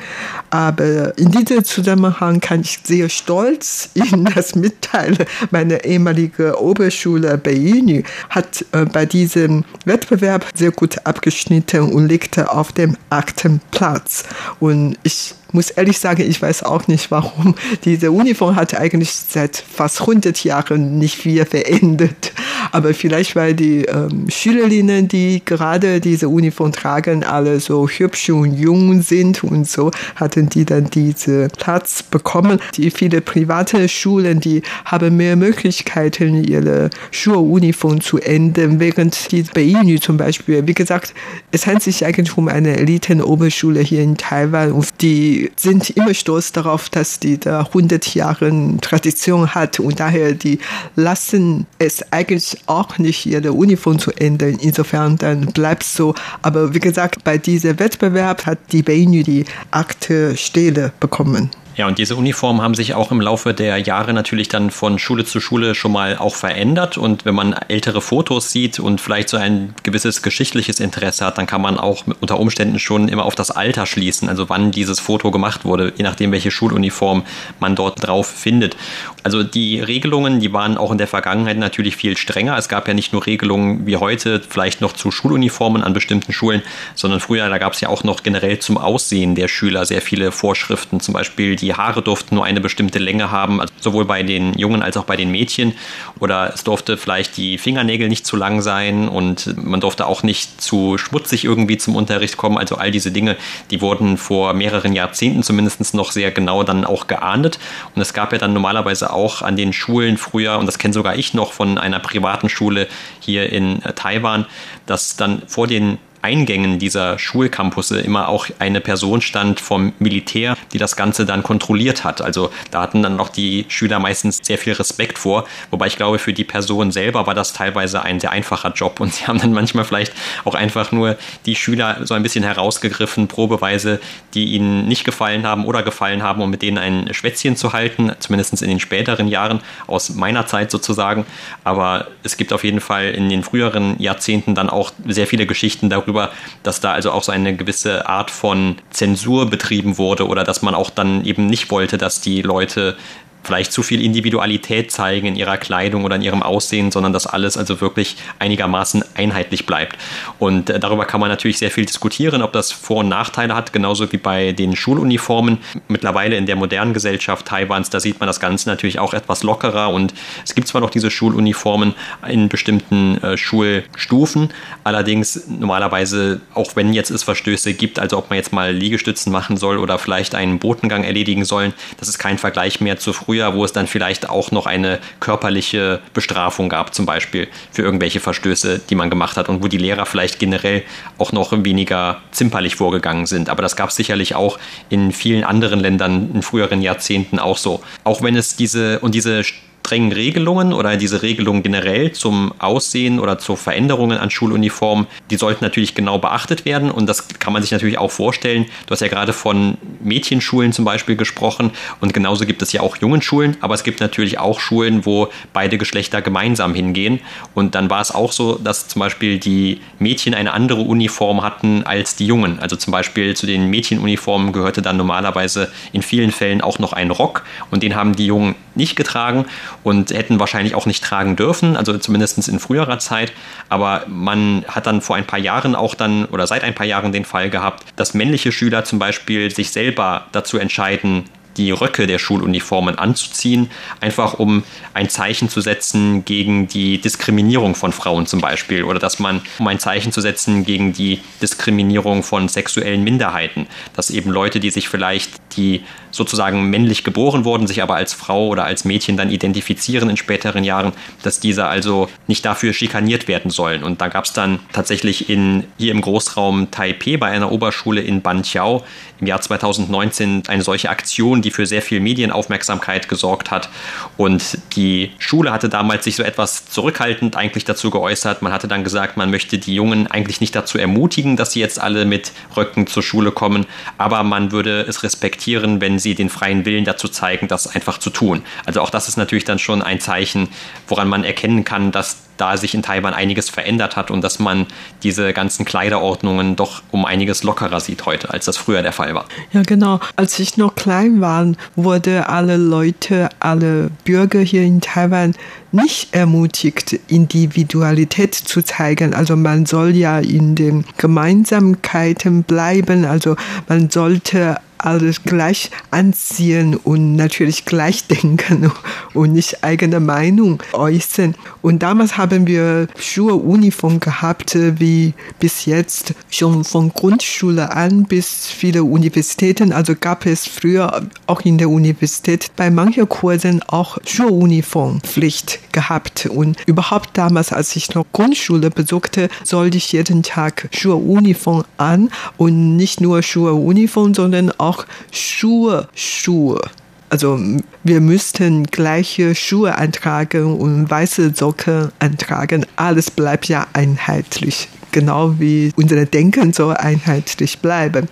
Aber 0.48 1.18
in 1.18 1.30
diesem 1.30 1.62
Zusammenhang 1.62 2.40
kann 2.40 2.62
ich 2.62 2.80
sehr 2.82 3.10
stolz 3.10 3.90
Ihnen 3.94 4.30
das 4.34 4.54
mitteilen. 4.54 5.18
Meine 5.50 5.84
ehemalige 5.84 6.58
Oberschule 6.58 7.36
Beini 7.36 8.02
hat 8.30 8.64
äh, 8.72 8.86
bei 8.86 9.04
diesem 9.04 9.66
Wettbewerb 9.84 10.46
sehr 10.54 10.70
gut 10.70 11.04
abgeschnitten 11.04 11.92
und 11.92 12.08
legte 12.08 12.50
auf 12.50 12.72
dem 12.72 12.96
achten 13.10 13.60
Platz. 13.70 14.24
Und 14.58 14.96
ich 15.02 15.34
muss 15.52 15.70
ehrlich 15.70 15.98
sagen, 15.98 16.22
ich 16.22 16.40
weiß 16.40 16.62
auch 16.62 16.88
nicht, 16.88 17.10
warum. 17.10 17.54
Diese 17.84 18.10
Uniform 18.10 18.56
hat 18.56 18.74
eigentlich 18.74 19.12
seit 19.12 19.56
fast 19.56 20.00
100 20.00 20.42
Jahren 20.44 20.98
nicht 20.98 21.16
viel 21.16 21.44
verändert. 21.44 22.29
Aber 22.72 22.94
vielleicht, 22.94 23.36
weil 23.36 23.54
die 23.54 23.84
ähm, 23.84 24.28
Schülerinnen, 24.28 25.08
die 25.08 25.42
gerade 25.44 26.00
diese 26.00 26.28
Uniform 26.28 26.72
tragen, 26.72 27.24
alle 27.24 27.60
so 27.60 27.88
hübsch 27.88 28.30
und 28.30 28.58
jung 28.58 29.02
sind 29.02 29.42
und 29.44 29.68
so, 29.68 29.90
hatten 30.16 30.48
die 30.48 30.64
dann 30.64 30.90
diesen 30.90 31.48
Platz 31.50 32.02
bekommen. 32.02 32.60
Die 32.76 32.90
viele 32.90 33.20
private 33.20 33.88
Schulen, 33.88 34.40
die 34.40 34.62
haben 34.84 35.16
mehr 35.16 35.36
Möglichkeiten, 35.36 36.44
ihre 36.44 36.90
Schuluniform 37.10 38.00
zu 38.00 38.18
ändern, 38.18 38.80
während 38.80 39.32
die 39.32 39.42
Beinu 39.42 39.98
zum 39.98 40.16
Beispiel, 40.16 40.66
wie 40.66 40.74
gesagt, 40.74 41.14
es 41.50 41.66
handelt 41.66 41.82
sich 41.82 42.04
eigentlich 42.04 42.36
um 42.36 42.48
eine 42.48 42.76
Elitenoberschule 42.76 43.80
hier 43.80 44.02
in 44.02 44.16
Taiwan 44.16 44.72
und 44.72 44.88
die 45.00 45.50
sind 45.56 45.90
immer 45.90 46.14
stolz 46.14 46.52
darauf, 46.52 46.88
dass 46.88 47.18
die 47.18 47.38
da 47.38 47.60
100 47.60 48.14
Jahre 48.14 48.50
Tradition 48.80 49.54
hat 49.54 49.80
und 49.80 50.00
daher 50.00 50.32
die 50.32 50.58
lassen 50.96 51.66
es 51.78 52.12
eigentlich 52.12 52.58
auch 52.66 52.98
nicht 52.98 53.26
ihre 53.26 53.52
Uniform 53.52 53.98
zu 53.98 54.10
ändern. 54.12 54.58
Insofern 54.60 55.16
dann 55.16 55.46
bleibt 55.46 55.82
es 55.82 55.94
so. 55.94 56.14
Aber 56.42 56.74
wie 56.74 56.80
gesagt, 56.80 57.24
bei 57.24 57.38
diesem 57.38 57.78
Wettbewerb 57.78 58.46
hat 58.46 58.58
die 58.72 58.82
Beinu 58.82 59.22
die 59.22 59.44
achte 59.70 60.36
Stelle 60.36 60.92
bekommen. 61.00 61.50
Ja, 61.76 61.86
und 61.86 61.98
diese 61.98 62.16
Uniformen 62.16 62.60
haben 62.62 62.74
sich 62.74 62.94
auch 62.94 63.12
im 63.12 63.20
Laufe 63.20 63.54
der 63.54 63.78
Jahre 63.78 64.12
natürlich 64.12 64.48
dann 64.48 64.70
von 64.70 64.98
Schule 64.98 65.24
zu 65.24 65.40
Schule 65.40 65.74
schon 65.74 65.92
mal 65.92 66.18
auch 66.18 66.34
verändert. 66.34 66.98
Und 66.98 67.24
wenn 67.24 67.34
man 67.34 67.52
ältere 67.52 68.02
Fotos 68.02 68.50
sieht 68.50 68.80
und 68.80 69.00
vielleicht 69.00 69.28
so 69.28 69.36
ein 69.36 69.74
gewisses 69.84 70.20
geschichtliches 70.20 70.80
Interesse 70.80 71.24
hat, 71.24 71.38
dann 71.38 71.46
kann 71.46 71.62
man 71.62 71.78
auch 71.78 72.04
unter 72.20 72.40
Umständen 72.40 72.80
schon 72.80 73.08
immer 73.08 73.24
auf 73.24 73.36
das 73.36 73.50
Alter 73.50 73.86
schließen, 73.86 74.28
also 74.28 74.48
wann 74.48 74.72
dieses 74.72 74.98
Foto 75.00 75.30
gemacht 75.30 75.64
wurde, 75.64 75.92
je 75.96 76.02
nachdem, 76.02 76.32
welche 76.32 76.50
Schuluniform 76.50 77.22
man 77.60 77.76
dort 77.76 78.06
drauf 78.06 78.26
findet. 78.26 78.76
Also 79.22 79.42
die 79.42 79.80
Regelungen, 79.80 80.40
die 80.40 80.52
waren 80.52 80.76
auch 80.76 80.90
in 80.90 80.98
der 80.98 81.06
Vergangenheit 81.06 81.58
natürlich 81.58 81.96
viel 81.96 82.16
strenger. 82.16 82.56
Es 82.56 82.68
gab 82.68 82.88
ja 82.88 82.94
nicht 82.94 83.12
nur 83.12 83.26
Regelungen 83.26 83.86
wie 83.86 83.96
heute, 83.96 84.42
vielleicht 84.46 84.80
noch 84.80 84.92
zu 84.92 85.10
Schuluniformen 85.10 85.82
an 85.82 85.92
bestimmten 85.92 86.32
Schulen, 86.32 86.62
sondern 86.94 87.20
früher, 87.20 87.48
da 87.48 87.58
gab 87.58 87.74
es 87.74 87.80
ja 87.80 87.88
auch 87.88 88.02
noch 88.02 88.22
generell 88.22 88.58
zum 88.58 88.76
Aussehen 88.76 89.34
der 89.34 89.48
Schüler 89.48 89.86
sehr 89.86 90.02
viele 90.02 90.32
Vorschriften. 90.32 91.00
Zum 91.00 91.14
Beispiel 91.14 91.56
die 91.56 91.69
Haare 91.74 92.02
durften 92.02 92.34
nur 92.34 92.44
eine 92.44 92.60
bestimmte 92.60 92.98
Länge 92.98 93.30
haben, 93.30 93.60
also 93.60 93.72
sowohl 93.80 94.04
bei 94.04 94.22
den 94.22 94.54
Jungen 94.54 94.82
als 94.82 94.96
auch 94.96 95.04
bei 95.04 95.16
den 95.16 95.30
Mädchen. 95.30 95.74
Oder 96.18 96.52
es 96.54 96.64
durfte 96.64 96.96
vielleicht 96.96 97.36
die 97.36 97.58
Fingernägel 97.58 98.08
nicht 98.08 98.26
zu 98.26 98.36
lang 98.36 98.60
sein 98.60 99.08
und 99.08 99.56
man 99.62 99.80
durfte 99.80 100.06
auch 100.06 100.22
nicht 100.22 100.60
zu 100.60 100.98
schmutzig 100.98 101.44
irgendwie 101.44 101.78
zum 101.78 101.96
Unterricht 101.96 102.36
kommen. 102.36 102.58
Also 102.58 102.76
all 102.76 102.90
diese 102.90 103.10
Dinge, 103.10 103.36
die 103.70 103.80
wurden 103.80 104.16
vor 104.16 104.52
mehreren 104.54 104.92
Jahrzehnten 104.92 105.42
zumindest 105.42 105.94
noch 105.94 106.12
sehr 106.12 106.30
genau 106.30 106.62
dann 106.62 106.84
auch 106.84 107.06
geahndet. 107.06 107.58
Und 107.94 108.02
es 108.02 108.12
gab 108.12 108.32
ja 108.32 108.38
dann 108.38 108.52
normalerweise 108.52 109.12
auch 109.12 109.42
an 109.42 109.56
den 109.56 109.72
Schulen 109.72 110.16
früher, 110.16 110.58
und 110.58 110.66
das 110.66 110.78
kenne 110.78 110.94
sogar 110.94 111.16
ich 111.16 111.34
noch 111.34 111.52
von 111.52 111.78
einer 111.78 111.98
privaten 111.98 112.48
Schule 112.48 112.88
hier 113.20 113.50
in 113.50 113.80
Taiwan, 113.94 114.46
dass 114.86 115.16
dann 115.16 115.42
vor 115.46 115.66
den 115.66 115.98
Eingängen 116.22 116.78
dieser 116.78 117.18
Schulcampusse 117.18 118.00
immer 118.00 118.28
auch 118.28 118.46
eine 118.58 118.80
Person 118.80 119.20
stand 119.20 119.60
vom 119.60 119.92
Militär, 119.98 120.56
die 120.72 120.78
das 120.78 120.96
Ganze 120.96 121.26
dann 121.26 121.42
kontrolliert 121.42 122.04
hat. 122.04 122.20
Also 122.20 122.50
da 122.70 122.82
hatten 122.82 123.02
dann 123.02 123.18
auch 123.20 123.28
die 123.28 123.64
Schüler 123.68 123.98
meistens 123.98 124.38
sehr 124.42 124.58
viel 124.58 124.74
Respekt 124.74 125.18
vor. 125.18 125.46
Wobei 125.70 125.86
ich 125.86 125.96
glaube, 125.96 126.18
für 126.18 126.32
die 126.32 126.44
Person 126.44 126.92
selber 126.92 127.26
war 127.26 127.34
das 127.34 127.52
teilweise 127.52 128.02
ein 128.02 128.20
sehr 128.20 128.30
einfacher 128.30 128.72
Job 128.72 129.00
und 129.00 129.14
sie 129.14 129.26
haben 129.26 129.38
dann 129.38 129.52
manchmal 129.52 129.84
vielleicht 129.84 130.12
auch 130.44 130.54
einfach 130.54 130.92
nur 130.92 131.16
die 131.46 131.54
Schüler 131.54 132.00
so 132.04 132.14
ein 132.14 132.22
bisschen 132.22 132.44
herausgegriffen, 132.44 133.28
probeweise, 133.28 134.00
die 134.34 134.52
ihnen 134.52 134.88
nicht 134.88 135.04
gefallen 135.04 135.46
haben 135.46 135.64
oder 135.64 135.82
gefallen 135.82 136.22
haben, 136.22 136.42
um 136.42 136.50
mit 136.50 136.62
denen 136.62 136.78
ein 136.78 137.14
Schwätzchen 137.14 137.56
zu 137.56 137.72
halten, 137.72 138.12
zumindest 138.18 138.60
in 138.62 138.68
den 138.68 138.80
späteren 138.80 139.28
Jahren, 139.28 139.60
aus 139.86 140.10
meiner 140.10 140.46
Zeit 140.46 140.70
sozusagen. 140.70 141.24
Aber 141.64 142.08
es 142.22 142.36
gibt 142.36 142.52
auf 142.52 142.64
jeden 142.64 142.80
Fall 142.80 143.10
in 143.10 143.28
den 143.28 143.42
früheren 143.42 144.00
Jahrzehnten 144.00 144.54
dann 144.54 144.68
auch 144.68 144.92
sehr 145.06 145.26
viele 145.26 145.46
Geschichten 145.46 145.88
darüber, 145.88 146.09
darüber, 146.10 146.30
dass 146.62 146.80
da 146.80 146.92
also 146.92 147.12
auch 147.12 147.22
so 147.22 147.32
eine 147.32 147.56
gewisse 147.56 148.08
Art 148.08 148.30
von 148.30 148.76
Zensur 148.90 149.48
betrieben 149.48 149.98
wurde 149.98 150.26
oder 150.26 150.44
dass 150.44 150.62
man 150.62 150.74
auch 150.74 150.90
dann 150.90 151.24
eben 151.24 151.46
nicht 151.46 151.70
wollte, 151.70 151.98
dass 151.98 152.20
die 152.20 152.42
Leute 152.42 152.96
vielleicht 153.42 153.72
zu 153.72 153.82
viel 153.82 154.02
Individualität 154.02 154.92
zeigen 154.92 155.26
in 155.26 155.36
ihrer 155.36 155.56
Kleidung 155.56 156.04
oder 156.04 156.16
in 156.16 156.22
ihrem 156.22 156.42
Aussehen, 156.42 156.90
sondern 156.90 157.12
dass 157.12 157.26
alles 157.26 157.56
also 157.56 157.80
wirklich 157.80 158.16
einigermaßen 158.38 159.04
einheitlich 159.14 159.66
bleibt. 159.66 159.96
Und 160.38 160.70
äh, 160.70 160.78
darüber 160.78 161.04
kann 161.04 161.20
man 161.20 161.30
natürlich 161.30 161.58
sehr 161.58 161.70
viel 161.70 161.84
diskutieren, 161.84 162.42
ob 162.42 162.52
das 162.52 162.72
Vor- 162.72 162.98
und 162.98 163.08
Nachteile 163.08 163.54
hat, 163.54 163.72
genauso 163.72 164.10
wie 164.12 164.18
bei 164.18 164.52
den 164.52 164.76
Schuluniformen. 164.76 165.58
Mittlerweile 165.88 166.36
in 166.36 166.46
der 166.46 166.56
modernen 166.56 166.92
Gesellschaft 166.92 167.46
Taiwans, 167.46 167.90
da 167.90 168.00
sieht 168.00 168.20
man 168.20 168.26
das 168.26 168.40
Ganze 168.40 168.68
natürlich 168.68 168.98
auch 168.98 169.14
etwas 169.14 169.42
lockerer 169.42 169.92
und 169.92 170.14
es 170.44 170.54
gibt 170.54 170.68
zwar 170.68 170.80
noch 170.80 170.90
diese 170.90 171.10
Schuluniformen 171.10 171.94
in 172.28 172.48
bestimmten 172.48 173.22
äh, 173.22 173.36
Schulstufen, 173.36 174.50
allerdings 174.84 175.46
normalerweise, 175.48 176.40
auch 176.54 176.76
wenn 176.76 176.92
jetzt 176.92 177.10
es 177.10 177.22
Verstöße 177.22 177.74
gibt, 177.74 177.98
also 177.98 178.18
ob 178.18 178.30
man 178.30 178.36
jetzt 178.36 178.52
mal 178.52 178.72
Liegestützen 178.72 179.32
machen 179.32 179.56
soll 179.56 179.78
oder 179.78 179.98
vielleicht 179.98 180.34
einen 180.34 180.58
Botengang 180.58 181.04
erledigen 181.04 181.44
sollen, 181.44 181.72
das 181.98 182.08
ist 182.08 182.18
kein 182.18 182.38
Vergleich 182.38 182.80
mehr 182.80 182.98
zu 182.98 183.12
früher 183.12 183.29
früher, 183.30 183.54
wo 183.54 183.64
es 183.64 183.72
dann 183.72 183.86
vielleicht 183.86 184.28
auch 184.28 184.50
noch 184.50 184.66
eine 184.66 184.98
körperliche 185.20 186.00
Bestrafung 186.14 186.68
gab, 186.68 186.92
zum 186.92 187.06
Beispiel 187.06 187.46
für 187.70 187.82
irgendwelche 187.82 188.18
Verstöße, 188.18 188.80
die 188.90 188.96
man 188.96 189.08
gemacht 189.08 189.36
hat 189.36 189.48
und 189.48 189.62
wo 189.62 189.68
die 189.68 189.76
Lehrer 189.76 190.04
vielleicht 190.04 190.40
generell 190.40 190.82
auch 191.16 191.30
noch 191.30 191.52
weniger 191.52 192.22
zimperlich 192.32 192.74
vorgegangen 192.74 193.26
sind. 193.26 193.48
Aber 193.48 193.62
das 193.62 193.76
gab 193.76 193.90
es 193.90 193.94
sicherlich 193.94 194.34
auch 194.34 194.58
in 194.88 195.12
vielen 195.12 195.44
anderen 195.44 195.78
Ländern 195.78 196.32
in 196.34 196.42
früheren 196.42 196.82
Jahrzehnten 196.82 197.38
auch 197.38 197.56
so. 197.56 197.80
Auch 198.02 198.20
wenn 198.20 198.34
es 198.34 198.56
diese 198.56 198.98
und 198.98 199.14
diese 199.14 199.44
strengen 199.90 200.12
Regelungen 200.12 200.72
oder 200.72 200.96
diese 200.96 201.22
Regelungen 201.22 201.64
generell 201.64 202.12
zum 202.12 202.52
Aussehen 202.60 203.18
oder 203.18 203.40
zu 203.40 203.56
Veränderungen 203.56 204.18
an 204.18 204.30
Schuluniformen, 204.30 205.08
die 205.30 205.36
sollten 205.36 205.64
natürlich 205.64 205.96
genau 205.96 206.18
beachtet 206.18 206.64
werden. 206.64 206.92
Und 206.92 207.08
das 207.08 207.26
kann 207.40 207.52
man 207.52 207.60
sich 207.60 207.72
natürlich 207.72 207.98
auch 207.98 208.12
vorstellen. 208.12 208.66
Du 208.86 208.92
hast 208.92 209.00
ja 209.00 209.08
gerade 209.08 209.32
von 209.32 209.78
Mädchenschulen 210.00 210.72
zum 210.72 210.84
Beispiel 210.84 211.16
gesprochen. 211.16 211.72
Und 212.00 212.14
genauso 212.14 212.46
gibt 212.46 212.62
es 212.62 212.70
ja 212.70 212.82
auch 212.82 212.98
Jungenschulen, 212.98 213.56
aber 213.62 213.74
es 213.74 213.82
gibt 213.82 213.98
natürlich 213.98 214.38
auch 214.38 214.60
Schulen, 214.60 215.04
wo 215.06 215.26
beide 215.52 215.76
Geschlechter 215.76 216.22
gemeinsam 216.22 216.72
hingehen. 216.72 217.18
Und 217.54 217.74
dann 217.74 217.90
war 217.90 218.00
es 218.00 218.14
auch 218.14 218.30
so, 218.30 218.60
dass 218.62 218.86
zum 218.86 219.00
Beispiel 219.00 219.40
die 219.40 219.80
Mädchen 219.98 220.34
eine 220.34 220.52
andere 220.52 220.82
Uniform 220.82 221.42
hatten 221.42 221.82
als 221.82 222.14
die 222.14 222.26
Jungen. 222.26 222.60
Also 222.60 222.76
zum 222.76 222.92
Beispiel 222.92 223.34
zu 223.34 223.44
den 223.44 223.68
Mädchenuniformen 223.68 224.52
gehörte 224.52 224.82
dann 224.82 224.96
normalerweise 224.96 225.72
in 225.90 226.02
vielen 226.02 226.30
Fällen 226.30 226.60
auch 226.60 226.78
noch 226.78 226.92
ein 226.92 227.10
Rock. 227.10 227.42
Und 227.72 227.82
den 227.82 227.96
haben 227.96 228.14
die 228.14 228.26
Jungen 228.26 228.54
nicht 228.80 228.96
getragen 228.96 229.46
und 229.84 230.10
hätten 230.10 230.40
wahrscheinlich 230.40 230.74
auch 230.74 230.86
nicht 230.86 231.04
tragen 231.04 231.36
dürfen, 231.36 231.76
also 231.76 231.96
zumindest 231.98 232.48
in 232.48 232.58
früherer 232.58 232.98
Zeit. 232.98 233.32
Aber 233.68 234.04
man 234.08 234.64
hat 234.66 234.86
dann 234.86 235.00
vor 235.00 235.16
ein 235.16 235.26
paar 235.26 235.38
Jahren 235.38 235.74
auch 235.76 235.94
dann 235.94 236.24
oder 236.26 236.46
seit 236.46 236.64
ein 236.64 236.74
paar 236.74 236.86
Jahren 236.86 237.12
den 237.12 237.24
Fall 237.24 237.50
gehabt, 237.50 237.84
dass 237.96 238.14
männliche 238.14 238.50
Schüler 238.50 238.84
zum 238.84 238.98
Beispiel 238.98 239.50
sich 239.54 239.70
selber 239.70 240.26
dazu 240.32 240.58
entscheiden, 240.58 241.24
die 241.60 241.70
Röcke 241.72 242.06
der 242.06 242.18
Schuluniformen 242.18 242.98
anzuziehen, 242.98 243.70
einfach 244.00 244.34
um 244.34 244.64
ein 244.94 245.10
Zeichen 245.10 245.50
zu 245.50 245.60
setzen 245.60 246.24
gegen 246.24 246.68
die 246.68 246.98
Diskriminierung 246.98 247.74
von 247.74 247.92
Frauen 247.92 248.26
zum 248.26 248.40
Beispiel 248.40 248.82
oder 248.82 248.98
dass 248.98 249.18
man, 249.18 249.42
um 249.58 249.68
ein 249.68 249.78
Zeichen 249.78 250.10
zu 250.10 250.22
setzen 250.22 250.64
gegen 250.64 250.94
die 250.94 251.20
Diskriminierung 251.42 252.22
von 252.22 252.48
sexuellen 252.48 253.04
Minderheiten, 253.04 253.66
dass 253.94 254.08
eben 254.08 254.30
Leute, 254.30 254.58
die 254.58 254.70
sich 254.70 254.88
vielleicht, 254.88 255.32
die 255.56 255.82
sozusagen 256.10 256.70
männlich 256.70 257.04
geboren 257.04 257.44
wurden, 257.44 257.66
sich 257.66 257.82
aber 257.82 257.94
als 257.94 258.14
Frau 258.14 258.48
oder 258.48 258.64
als 258.64 258.84
Mädchen 258.84 259.16
dann 259.16 259.30
identifizieren 259.30 260.10
in 260.10 260.16
späteren 260.16 260.64
Jahren, 260.64 260.92
dass 261.22 261.40
diese 261.40 261.66
also 261.66 262.08
nicht 262.26 262.44
dafür 262.44 262.72
schikaniert 262.72 263.28
werden 263.28 263.50
sollen. 263.50 263.84
Und 263.84 264.00
da 264.00 264.08
gab 264.08 264.24
es 264.24 264.32
dann 264.32 264.60
tatsächlich 264.72 265.28
in, 265.28 265.64
hier 265.78 265.92
im 265.92 266.00
Großraum 266.00 266.70
Taipei 266.70 267.16
bei 267.16 267.28
einer 267.28 267.52
Oberschule 267.52 268.00
in 268.00 268.22
Banqiao 268.22 268.82
im 269.20 269.26
Jahr 269.26 269.40
2019 269.40 270.44
eine 270.48 270.62
solche 270.62 270.90
Aktion, 270.90 271.42
die 271.42 271.49
für 271.50 271.66
sehr 271.66 271.82
viel 271.82 272.00
Medienaufmerksamkeit 272.00 273.08
gesorgt 273.08 273.50
hat. 273.50 273.68
Und 274.16 274.58
die 274.76 275.12
Schule 275.18 275.52
hatte 275.52 275.68
damals 275.68 276.04
sich 276.04 276.16
so 276.16 276.22
etwas 276.22 276.66
zurückhaltend 276.66 277.36
eigentlich 277.36 277.64
dazu 277.64 277.90
geäußert. 277.90 278.42
Man 278.42 278.52
hatte 278.52 278.68
dann 278.68 278.84
gesagt, 278.84 279.16
man 279.16 279.30
möchte 279.30 279.58
die 279.58 279.74
Jungen 279.74 280.06
eigentlich 280.06 280.40
nicht 280.40 280.54
dazu 280.54 280.78
ermutigen, 280.78 281.36
dass 281.36 281.52
sie 281.52 281.60
jetzt 281.60 281.80
alle 281.80 282.04
mit 282.04 282.32
Röcken 282.56 282.86
zur 282.86 283.02
Schule 283.02 283.32
kommen, 283.32 283.66
aber 283.98 284.22
man 284.22 284.52
würde 284.52 284.82
es 284.82 285.02
respektieren, 285.02 285.80
wenn 285.80 285.98
sie 285.98 286.14
den 286.14 286.28
freien 286.28 286.64
Willen 286.64 286.84
dazu 286.84 287.08
zeigen, 287.08 287.48
das 287.48 287.66
einfach 287.66 287.98
zu 287.98 288.10
tun. 288.10 288.42
Also 288.66 288.80
auch 288.80 288.90
das 288.90 289.08
ist 289.08 289.16
natürlich 289.16 289.44
dann 289.44 289.58
schon 289.58 289.82
ein 289.82 290.00
Zeichen, 290.00 290.48
woran 290.88 291.08
man 291.08 291.24
erkennen 291.24 291.64
kann, 291.64 291.92
dass 291.92 292.29
da 292.40 292.56
sich 292.56 292.74
in 292.74 292.82
Taiwan 292.82 293.14
einiges 293.14 293.50
verändert 293.50 293.96
hat 293.96 294.10
und 294.10 294.22
dass 294.22 294.38
man 294.38 294.66
diese 295.02 295.32
ganzen 295.32 295.64
Kleiderordnungen 295.64 296.56
doch 296.56 296.82
um 296.90 297.04
einiges 297.04 297.42
lockerer 297.42 297.80
sieht 297.80 298.06
heute, 298.06 298.30
als 298.30 298.46
das 298.46 298.56
früher 298.56 298.82
der 298.82 298.92
Fall 298.92 299.14
war. 299.14 299.26
Ja, 299.52 299.62
genau. 299.62 300.00
Als 300.16 300.38
ich 300.38 300.56
noch 300.56 300.74
klein 300.74 301.20
war, 301.20 301.46
wurde 301.76 302.28
alle 302.28 302.56
Leute, 302.56 303.28
alle 303.40 303.90
Bürger 304.04 304.40
hier 304.40 304.62
in 304.62 304.80
Taiwan 304.80 305.34
nicht 305.72 306.14
ermutigt, 306.14 306.98
Individualität 307.08 308.34
zu 308.34 308.62
zeigen. 308.62 309.14
Also 309.14 309.36
man 309.36 309.66
soll 309.66 309.94
ja 309.96 310.18
in 310.18 310.54
den 310.54 310.84
Gemeinsamkeiten 310.96 312.42
bleiben. 312.42 313.04
Also 313.04 313.36
man 313.68 313.90
sollte 313.90 314.56
alles 314.84 315.22
gleich 315.22 315.70
anziehen 315.90 316.76
und 316.76 317.16
natürlich 317.16 317.64
gleich 317.64 318.06
denken 318.06 318.72
und 319.14 319.32
nicht 319.32 319.62
eigene 319.64 320.00
Meinung 320.00 320.62
äußern. 320.72 321.34
Und 321.62 321.82
damals 321.82 322.16
haben 322.16 322.46
wir 322.46 322.88
Schuluniform 322.98 324.00
gehabt, 324.00 324.56
wie 324.56 325.14
bis 325.38 325.66
jetzt 325.66 326.14
schon 326.30 326.64
von 326.64 326.92
Grundschule 326.92 327.72
an 327.72 328.04
bis 328.04 328.46
viele 328.46 328.84
Universitäten. 328.84 329.72
Also 329.72 329.94
gab 329.98 330.26
es 330.26 330.46
früher 330.46 331.02
auch 331.26 331.40
in 331.42 331.58
der 331.58 331.68
Universität 331.68 332.50
bei 332.56 332.70
manchen 332.70 333.08
Kursen 333.08 333.62
auch 333.64 333.98
Schuluniformpflicht 334.06 335.72
gehabt. 335.72 336.26
Und 336.26 336.56
überhaupt 336.66 337.10
damals, 337.14 337.52
als 337.52 337.76
ich 337.76 337.94
noch 337.94 338.06
Grundschule 338.12 338.70
besuchte, 338.70 339.28
sollte 339.44 339.76
ich 339.76 339.92
jeden 339.92 340.22
Tag 340.22 340.68
Schuluniform 340.72 341.64
an 341.76 342.10
und 342.36 342.76
nicht 342.76 343.00
nur 343.00 343.22
Schuluniform, 343.22 344.14
sondern 344.14 344.52
auch 344.58 344.69
Schuhe, 345.10 345.88
Schuhe. 345.94 346.60
Also 347.08 347.40
wir 347.82 348.00
müssten 348.00 348.64
gleiche 348.64 349.34
Schuhe 349.34 349.76
antragen 349.76 350.58
und 350.58 350.88
weiße 350.88 351.34
Socken 351.34 351.90
antragen. 351.98 352.64
Alles 352.76 353.10
bleibt 353.10 353.48
ja 353.48 353.66
einheitlich 353.72 354.68
genau 354.92 355.34
wie 355.38 355.72
unsere 355.76 356.06
Denken 356.06 356.52
so 356.52 356.68
einheitlich 356.68 357.58
bleiben. 357.58 358.08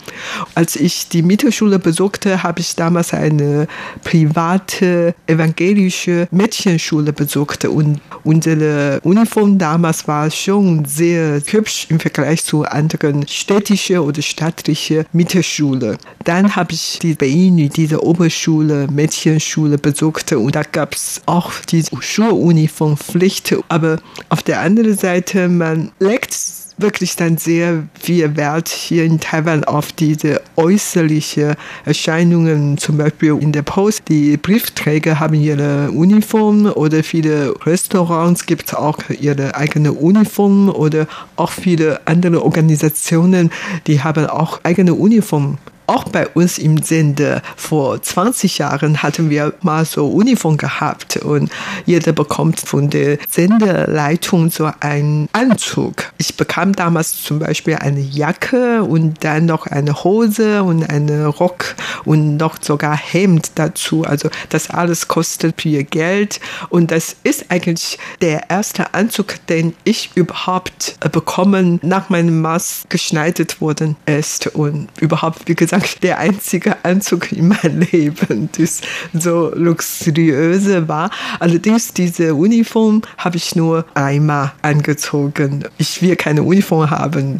Als 0.54 0.76
ich 0.76 1.08
die 1.08 1.22
Mittelschule 1.22 1.78
besuchte, 1.78 2.42
habe 2.42 2.60
ich 2.60 2.76
damals 2.76 3.12
eine 3.12 3.66
private 4.04 5.14
evangelische 5.26 6.28
Mädchenschule 6.30 7.12
besucht 7.12 7.64
und 7.64 8.00
unsere 8.24 9.00
Uniform 9.02 9.58
damals 9.58 10.06
war 10.08 10.30
schon 10.30 10.84
sehr 10.84 11.40
hübsch 11.46 11.86
im 11.88 12.00
Vergleich 12.00 12.44
zu 12.44 12.64
anderen 12.64 13.26
städtischen 13.26 13.98
oder 13.98 14.22
staatlichen 14.22 15.04
Mittelschule. 15.12 15.98
Dann 16.24 16.54
habe 16.56 16.72
ich 16.72 16.98
die 17.00 17.14
Beini, 17.14 17.68
diese 17.68 18.02
Oberschule, 18.02 18.86
Mädchenschule 18.90 19.78
besucht 19.78 20.32
und 20.32 20.54
da 20.54 20.62
gab 20.62 20.94
es 20.94 21.22
auch 21.26 21.52
die 21.70 21.84
Schuluniformpflicht. 22.00 23.56
Aber 23.68 23.98
auf 24.28 24.42
der 24.42 24.60
anderen 24.60 24.96
Seite, 24.96 25.48
man 25.48 25.92
legt 25.98 26.36
wirklich 26.78 27.16
dann 27.16 27.36
sehr 27.36 27.84
viel 27.98 28.36
Wert 28.36 28.68
hier 28.68 29.04
in 29.04 29.20
Taiwan 29.20 29.64
auf 29.64 29.92
diese 29.92 30.40
äußerliche 30.56 31.56
Erscheinungen, 31.84 32.78
zum 32.78 32.96
Beispiel 32.96 33.36
in 33.40 33.52
der 33.52 33.62
Post. 33.62 34.02
Die 34.08 34.36
Briefträger 34.36 35.20
haben 35.20 35.34
ihre 35.34 35.90
Uniform 35.90 36.66
oder 36.66 37.02
viele 37.02 37.54
Restaurants 37.66 38.46
gibt 38.46 38.74
auch 38.74 38.98
ihre 39.20 39.54
eigene 39.54 39.92
Uniform 39.92 40.68
oder 40.68 41.06
auch 41.36 41.50
viele 41.50 42.00
andere 42.06 42.42
Organisationen, 42.42 43.50
die 43.86 44.02
haben 44.02 44.26
auch 44.26 44.60
eigene 44.64 44.94
Uniform 44.94 45.58
auch 45.88 46.04
bei 46.04 46.28
uns 46.28 46.58
im 46.58 46.78
Sender 46.82 47.42
vor 47.56 48.00
20 48.02 48.58
Jahren 48.58 49.02
hatten 49.02 49.30
wir 49.30 49.54
mal 49.62 49.84
so 49.84 50.06
Uniform 50.06 50.58
gehabt 50.58 51.16
und 51.16 51.50
jeder 51.86 52.12
bekommt 52.12 52.60
von 52.60 52.90
der 52.90 53.18
Senderleitung 53.28 54.50
so 54.50 54.70
einen 54.80 55.28
Anzug. 55.32 56.12
Ich 56.18 56.36
bekam 56.36 56.74
damals 56.74 57.22
zum 57.22 57.38
Beispiel 57.38 57.76
eine 57.76 58.00
Jacke 58.00 58.82
und 58.82 59.24
dann 59.24 59.46
noch 59.46 59.66
eine 59.66 60.04
Hose 60.04 60.62
und 60.62 60.88
einen 60.88 61.24
Rock 61.24 61.74
und 62.04 62.36
noch 62.36 62.56
sogar 62.60 62.96
Hemd 62.96 63.52
dazu. 63.54 64.04
Also 64.04 64.28
das 64.50 64.68
alles 64.70 65.08
kostet 65.08 65.60
viel 65.60 65.84
Geld 65.84 66.40
und 66.68 66.90
das 66.90 67.16
ist 67.24 67.46
eigentlich 67.50 67.98
der 68.20 68.50
erste 68.50 68.92
Anzug, 68.92 69.34
den 69.48 69.74
ich 69.84 70.10
überhaupt 70.14 70.96
bekommen 71.12 71.80
nach 71.82 72.10
meinem 72.10 72.42
Maß 72.42 72.84
geschneidet 72.90 73.62
worden 73.62 73.96
ist 74.04 74.48
und 74.48 74.88
überhaupt, 75.00 75.48
wie 75.48 75.54
gesagt, 75.54 75.77
gesagt, 75.80 76.02
der 76.02 76.18
einzige 76.18 76.84
Anzug 76.84 77.32
in 77.32 77.48
meinem 77.48 77.80
Leben, 77.92 78.48
das 78.56 78.80
so 79.12 79.52
luxuriöse 79.54 80.88
war. 80.88 81.10
Allerdings 81.40 81.92
diese 81.92 82.34
Uniform 82.34 83.02
habe 83.16 83.36
ich 83.36 83.56
nur 83.56 83.84
einmal 83.94 84.52
angezogen. 84.62 85.64
Ich 85.78 86.02
will 86.02 86.16
keine 86.16 86.42
Uniform 86.42 86.90
haben. 86.90 87.38